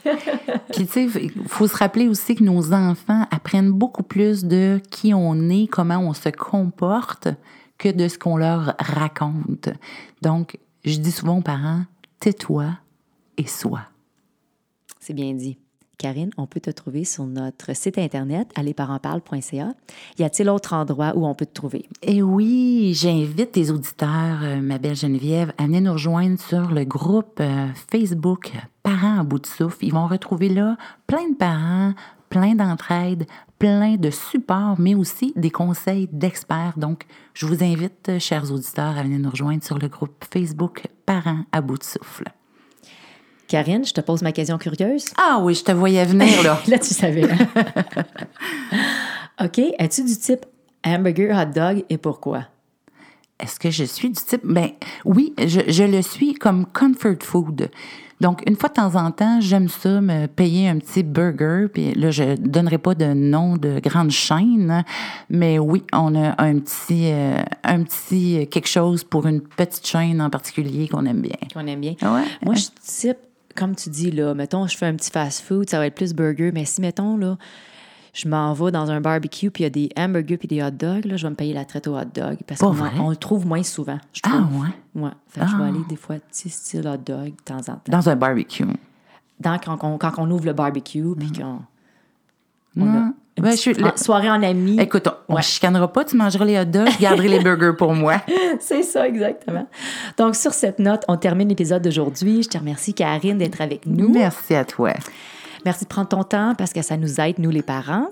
Puis, 0.73 0.85
tu 0.85 0.91
sais, 0.91 1.05
il 1.21 1.31
faut 1.47 1.67
se 1.67 1.75
rappeler 1.75 2.07
aussi 2.07 2.35
que 2.35 2.43
nos 2.43 2.73
enfants 2.73 3.25
apprennent 3.31 3.71
beaucoup 3.71 4.03
plus 4.03 4.43
de 4.43 4.81
qui 4.91 5.13
on 5.13 5.49
est, 5.49 5.67
comment 5.67 5.99
on 5.99 6.13
se 6.13 6.29
comporte, 6.29 7.29
que 7.77 7.89
de 7.89 8.07
ce 8.07 8.17
qu'on 8.17 8.37
leur 8.37 8.75
raconte. 8.79 9.69
Donc, 10.21 10.57
je 10.83 10.97
dis 10.99 11.11
souvent 11.11 11.37
aux 11.37 11.41
parents, 11.41 11.83
tais-toi 12.19 12.77
et 13.37 13.47
sois. 13.47 13.83
C'est 14.99 15.13
bien 15.13 15.33
dit. 15.33 15.57
Karine, 15.99 16.31
on 16.37 16.47
peut 16.47 16.61
te 16.61 16.71
trouver 16.71 17.03
sur 17.03 17.25
notre 17.25 17.75
site 17.75 17.97
internet 17.97 18.49
allezparentsparlent.ca. 18.55 19.73
Y 20.17 20.23
a-t-il 20.23 20.49
autre 20.49 20.73
endroit 20.73 21.11
où 21.15 21.27
on 21.27 21.35
peut 21.35 21.45
te 21.45 21.53
trouver? 21.53 21.85
Eh 22.01 22.23
oui, 22.23 22.93
j'invite 22.95 23.51
tes 23.51 23.69
auditeurs, 23.69 24.39
euh, 24.41 24.61
ma 24.61 24.77
belle 24.77 24.95
Geneviève, 24.95 25.51
à 25.57 25.65
venir 25.65 25.81
nous 25.81 25.91
rejoindre 25.91 26.39
sur 26.39 26.71
le 26.71 26.85
groupe 26.85 27.39
euh, 27.41 27.67
Facebook 27.91 28.53
Parents 28.81 29.19
à 29.19 29.23
bout 29.23 29.39
de 29.39 29.45
souffle. 29.45 29.83
Ils 29.85 29.93
vont 29.93 30.07
retrouver 30.07 30.47
là 30.47 30.77
plein 31.05 31.29
de 31.29 31.35
parents, 31.35 31.93
plein 32.29 32.55
d'entraide, 32.55 33.27
plein 33.59 33.97
de 33.97 34.09
supports, 34.09 34.79
mais 34.79 34.95
aussi 34.95 35.33
des 35.35 35.51
conseils 35.51 36.07
d'experts. 36.13 36.75
Donc, 36.77 37.05
je 37.33 37.45
vous 37.45 37.61
invite, 37.61 38.19
chers 38.19 38.53
auditeurs, 38.53 38.97
à 38.97 39.03
venir 39.03 39.19
nous 39.19 39.29
rejoindre 39.29 39.65
sur 39.65 39.77
le 39.77 39.89
groupe 39.89 40.23
Facebook 40.33 40.83
Parents 41.05 41.43
à 41.51 41.59
bout 41.59 41.77
de 41.77 41.83
souffle. 41.83 42.23
Karine, 43.49 43.83
je 43.83 43.93
te 43.93 43.99
pose 43.99 44.21
ma 44.21 44.31
question 44.31 44.59
curieuse. 44.59 45.05
Ah 45.17 45.39
oui, 45.41 45.55
je 45.55 45.63
te 45.63 45.71
voyais 45.71 46.05
venir, 46.05 46.43
là. 46.43 46.61
là, 46.67 46.77
tu 46.77 46.93
savais. 46.93 47.23
OK. 49.43 49.59
Es-tu 49.79 50.03
du 50.03 50.15
type 50.15 50.45
hamburger, 50.85 51.35
hot 51.35 51.51
dog 51.53 51.83
et 51.89 51.97
pourquoi? 51.97 52.43
Est-ce 53.39 53.59
que 53.59 53.71
je 53.71 53.85
suis 53.85 54.09
du 54.09 54.21
type? 54.21 54.41
Ben 54.43 54.69
oui, 55.03 55.33
je, 55.39 55.61
je, 55.67 55.83
le 55.83 56.03
suis 56.03 56.35
comme 56.35 56.67
comfort 56.67 57.23
food. 57.23 57.71
Donc, 58.21 58.43
une 58.47 58.55
fois 58.55 58.69
de 58.69 58.75
temps 58.75 58.95
en 58.95 59.11
temps, 59.11 59.41
j'aime 59.41 59.67
ça, 59.67 59.99
me 59.99 60.27
payer 60.27 60.69
un 60.69 60.77
petit 60.77 61.01
burger. 61.01 61.67
Puis 61.73 61.95
là, 61.95 62.11
je 62.11 62.35
donnerai 62.35 62.77
pas 62.77 62.93
de 62.93 63.13
nom 63.13 63.57
de 63.57 63.79
grande 63.79 64.11
chaîne, 64.11 64.83
mais 65.29 65.57
oui, 65.57 65.83
on 65.91 66.13
a 66.15 66.39
un 66.39 66.59
petit, 66.59 67.11
euh, 67.11 67.41
un 67.63 67.81
petit 67.81 68.47
quelque 68.51 68.67
chose 68.67 69.03
pour 69.03 69.25
une 69.25 69.41
petite 69.41 69.87
chaîne 69.87 70.21
en 70.21 70.29
particulier 70.29 70.87
qu'on 70.87 71.05
aime 71.05 71.21
bien. 71.21 71.37
Qu'on 71.51 71.65
aime 71.65 71.79
bien. 71.79 71.95
Ouais. 72.01 72.25
Moi, 72.43 72.55
je 72.55 72.59
suis 72.59 73.07
type 73.07 73.17
comme 73.59 73.75
tu 73.75 73.89
dis, 73.89 74.09
là, 74.09 74.33
mettons, 74.33 74.65
je 74.67 74.77
fais 74.77 74.85
un 74.85 74.95
petit 74.95 75.11
fast-food, 75.11 75.69
ça 75.69 75.79
va 75.79 75.87
être 75.87 75.95
plus 75.95 76.13
burger, 76.13 76.51
mais 76.53 76.63
si, 76.63 76.79
mettons, 76.79 77.17
là, 77.17 77.37
je 78.13 78.29
m'en 78.29 78.53
vais 78.53 78.71
dans 78.71 78.89
un 78.89 79.01
barbecue, 79.01 79.51
puis 79.51 79.63
il 79.63 79.65
y 79.65 79.67
a 79.67 79.69
des 79.69 79.89
hamburgers 79.97 80.37
puis 80.37 80.47
des 80.47 80.63
hot 80.63 80.71
dogs, 80.71 81.05
là, 81.05 81.17
je 81.17 81.23
vais 81.23 81.29
me 81.29 81.35
payer 81.35 81.53
la 81.53 81.65
traite 81.65 81.87
au 81.87 81.97
hot 81.97 82.05
dog, 82.05 82.37
parce 82.47 82.61
qu'on 82.61 82.75
on 82.99 83.09
le 83.09 83.17
trouve 83.17 83.45
moins 83.45 83.63
souvent, 83.63 83.99
je 84.13 84.21
trouve. 84.21 84.41
Ah, 84.41 84.61
ouais? 84.61 85.03
Ouais. 85.03 85.11
Fait 85.27 85.41
que 85.41 85.47
je 85.47 85.55
vais 85.57 85.63
ah. 85.63 85.67
aller 85.67 85.83
des 85.89 85.97
fois, 85.97 86.15
petit 86.15 86.49
style 86.49 86.87
hot 86.87 86.97
dog, 86.97 87.25
de 87.25 87.43
temps 87.43 87.59
en 87.59 87.75
temps. 87.75 87.81
Dans 87.89 88.09
un 88.09 88.15
barbecue? 88.15 88.65
Dans, 89.39 89.57
quand, 89.57 89.77
on, 89.83 89.97
quand 89.97 90.13
on 90.17 90.31
ouvre 90.31 90.45
le 90.45 90.53
barbecue, 90.53 91.13
puis 91.17 91.31
qu'on... 91.31 91.59
On 92.77 93.13
ben, 93.41 93.55
soirée 93.95 94.29
en 94.29 94.41
amis. 94.43 94.77
Écoute, 94.79 95.07
on 95.27 95.37
ne 95.37 95.41
chicanera 95.41 95.91
pas, 95.91 96.03
tu 96.03 96.15
mangeras 96.15 96.45
les 96.45 96.59
hot 96.59 96.65
dogs, 96.65 96.89
je 96.89 96.99
garderai 96.99 97.27
les 97.27 97.39
burgers 97.39 97.75
pour 97.77 97.93
moi. 97.93 98.21
C'est 98.59 98.83
ça, 98.83 99.07
exactement. 99.07 99.67
Donc, 100.17 100.35
sur 100.35 100.53
cette 100.53 100.79
note, 100.79 101.03
on 101.07 101.17
termine 101.17 101.49
l'épisode 101.49 101.81
d'aujourd'hui. 101.81 102.43
Je 102.43 102.49
te 102.49 102.57
remercie, 102.57 102.93
Karine, 102.93 103.37
d'être 103.37 103.61
avec 103.61 103.85
nous. 103.85 104.09
Merci 104.09 104.55
à 104.55 104.65
toi. 104.65 104.93
Merci 105.65 105.83
de 105.83 105.89
prendre 105.89 106.07
ton 106.07 106.23
temps 106.23 106.53
parce 106.57 106.73
que 106.73 106.81
ça 106.81 106.97
nous 106.97 107.19
aide, 107.19 107.39
nous 107.39 107.51
les 107.51 107.61
parents. 107.61 108.07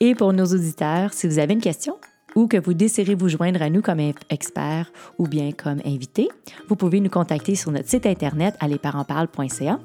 Et 0.00 0.14
pour 0.14 0.32
nos 0.32 0.46
auditeurs, 0.46 1.12
si 1.12 1.28
vous 1.28 1.38
avez 1.38 1.54
une 1.54 1.60
question 1.60 1.96
ou 2.34 2.46
que 2.46 2.56
vous 2.56 2.74
désirez 2.74 3.14
vous 3.14 3.28
joindre 3.28 3.62
à 3.62 3.70
nous 3.70 3.82
comme 3.82 4.00
expert 4.30 4.90
ou 5.18 5.28
bien 5.28 5.52
comme 5.52 5.80
invité, 5.84 6.28
vous 6.68 6.76
pouvez 6.76 7.00
nous 7.00 7.10
contacter 7.10 7.54
sur 7.54 7.70
notre 7.70 7.88
site 7.88 8.06
internet 8.06 8.56
allezparentsparlent.ca. 8.60 9.78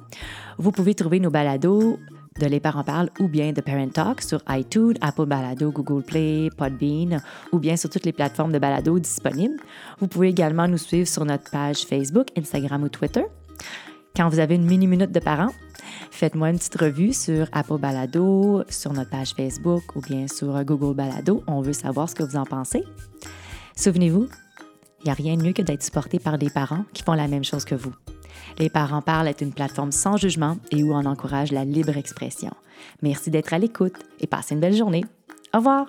Vous 0.58 0.72
pouvez 0.72 0.96
trouver 0.96 1.20
nos 1.20 1.30
balados 1.30 2.00
de 2.40 2.46
Les 2.46 2.60
Parents 2.60 2.84
Parlent 2.84 3.10
ou 3.20 3.28
bien 3.28 3.52
de 3.52 3.62
Parent 3.62 3.90
Talk 3.90 4.22
sur 4.22 4.42
iTunes, 4.50 4.96
Apple 5.02 5.26
Balado, 5.26 5.72
Google 5.72 6.04
Play, 6.04 6.50
Podbean 6.56 7.22
ou 7.52 7.60
bien 7.60 7.78
sur 7.78 7.90
toutes 7.90 8.06
les 8.06 8.14
plateformes 8.14 8.52
de 8.52 8.60
balado 8.60 9.00
disponibles. 9.00 9.58
Vous 10.00 10.08
pouvez 10.08 10.30
également 10.30 10.68
nous 10.68 10.78
suivre 10.78 11.08
sur 11.08 11.26
notre 11.26 11.50
page 11.50 11.86
Facebook, 11.86 12.28
Instagram 12.38 12.84
ou 12.84 12.90
Twitter. 12.90 13.26
Quand 14.16 14.30
vous 14.30 14.40
avez 14.40 14.56
une 14.56 14.66
mini-minute 14.66 15.12
de 15.12 15.20
parents, 15.20 15.54
faites-moi 16.12 16.50
une 16.50 16.58
petite 16.58 16.80
revue 16.80 17.14
sur 17.14 17.48
Apple 17.52 17.78
Balado, 17.78 18.64
sur 18.70 18.94
notre 18.94 19.10
page 19.10 19.34
Facebook 19.36 19.96
ou 19.96 20.02
bien 20.02 20.28
sur 20.28 20.64
Google 20.64 20.96
Balado. 20.96 21.44
On 21.48 21.62
veut 21.62 21.74
savoir 21.74 22.10
ce 22.10 22.16
que 22.16 22.24
vous 22.24 22.38
en 22.38 22.46
pensez. 22.46 22.84
Souvenez-vous, 23.76 24.28
il 25.02 25.06
n'y 25.06 25.12
a 25.12 25.14
rien 25.14 25.38
de 25.38 25.44
mieux 25.44 25.54
que 25.54 25.62
d'être 25.62 25.84
supporté 25.84 26.20
par 26.20 26.38
des 26.38 26.50
parents 26.50 26.86
qui 26.94 27.04
font 27.04 27.14
la 27.14 27.28
même 27.28 27.44
chose 27.44 27.64
que 27.64 27.76
vous. 27.76 27.94
Les 28.60 28.70
parents 28.70 29.02
parlent 29.02 29.28
est 29.28 29.42
une 29.42 29.54
plateforme 29.54 29.92
sans 29.92 30.18
jugement 30.18 30.58
et 30.72 30.84
où 30.84 30.94
on 30.94 31.06
encourage 31.06 31.52
la 31.52 31.66
libre 31.66 31.98
expression. 31.98 32.52
Merci 33.02 33.32
d'être 33.32 33.54
à 33.54 33.60
l'écoute 33.60 33.96
et 34.20 34.28
passez 34.28 34.56
une 34.56 34.62
belle 34.62 34.76
journée. 34.76 35.06
Au 35.54 35.58
revoir. 35.58 35.88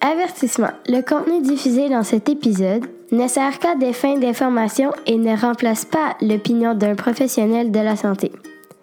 Avertissement. 0.00 0.70
Le 0.88 1.02
contenu 1.02 1.42
diffusé 1.42 1.88
dans 1.88 2.02
cet 2.02 2.28
épisode 2.28 2.86
ne 3.12 3.28
sert 3.28 3.58
qu'à 3.58 3.74
des 3.74 3.92
fins 3.92 4.18
d'information 4.18 4.92
et 5.06 5.18
ne 5.18 5.36
remplace 5.36 5.84
pas 5.84 6.16
l'opinion 6.22 6.74
d'un 6.74 6.94
professionnel 6.94 7.70
de 7.70 7.80
la 7.80 7.96
santé. 7.96 8.32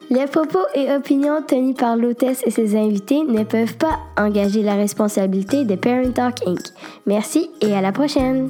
Les 0.09 0.25
propos 0.25 0.63
et 0.73 0.89
opinions 0.91 1.41
tenus 1.45 1.75
par 1.75 1.97
l'hôtesse 1.97 2.41
et 2.45 2.51
ses 2.51 2.77
invités 2.77 3.23
ne 3.23 3.43
peuvent 3.43 3.75
pas 3.75 3.99
engager 4.17 4.63
la 4.63 4.75
responsabilité 4.75 5.65
de 5.65 5.75
Parent 5.75 6.11
Talk 6.11 6.47
Inc. 6.47 6.61
Merci 7.05 7.49
et 7.61 7.73
à 7.73 7.81
la 7.81 7.91
prochaine! 7.91 8.49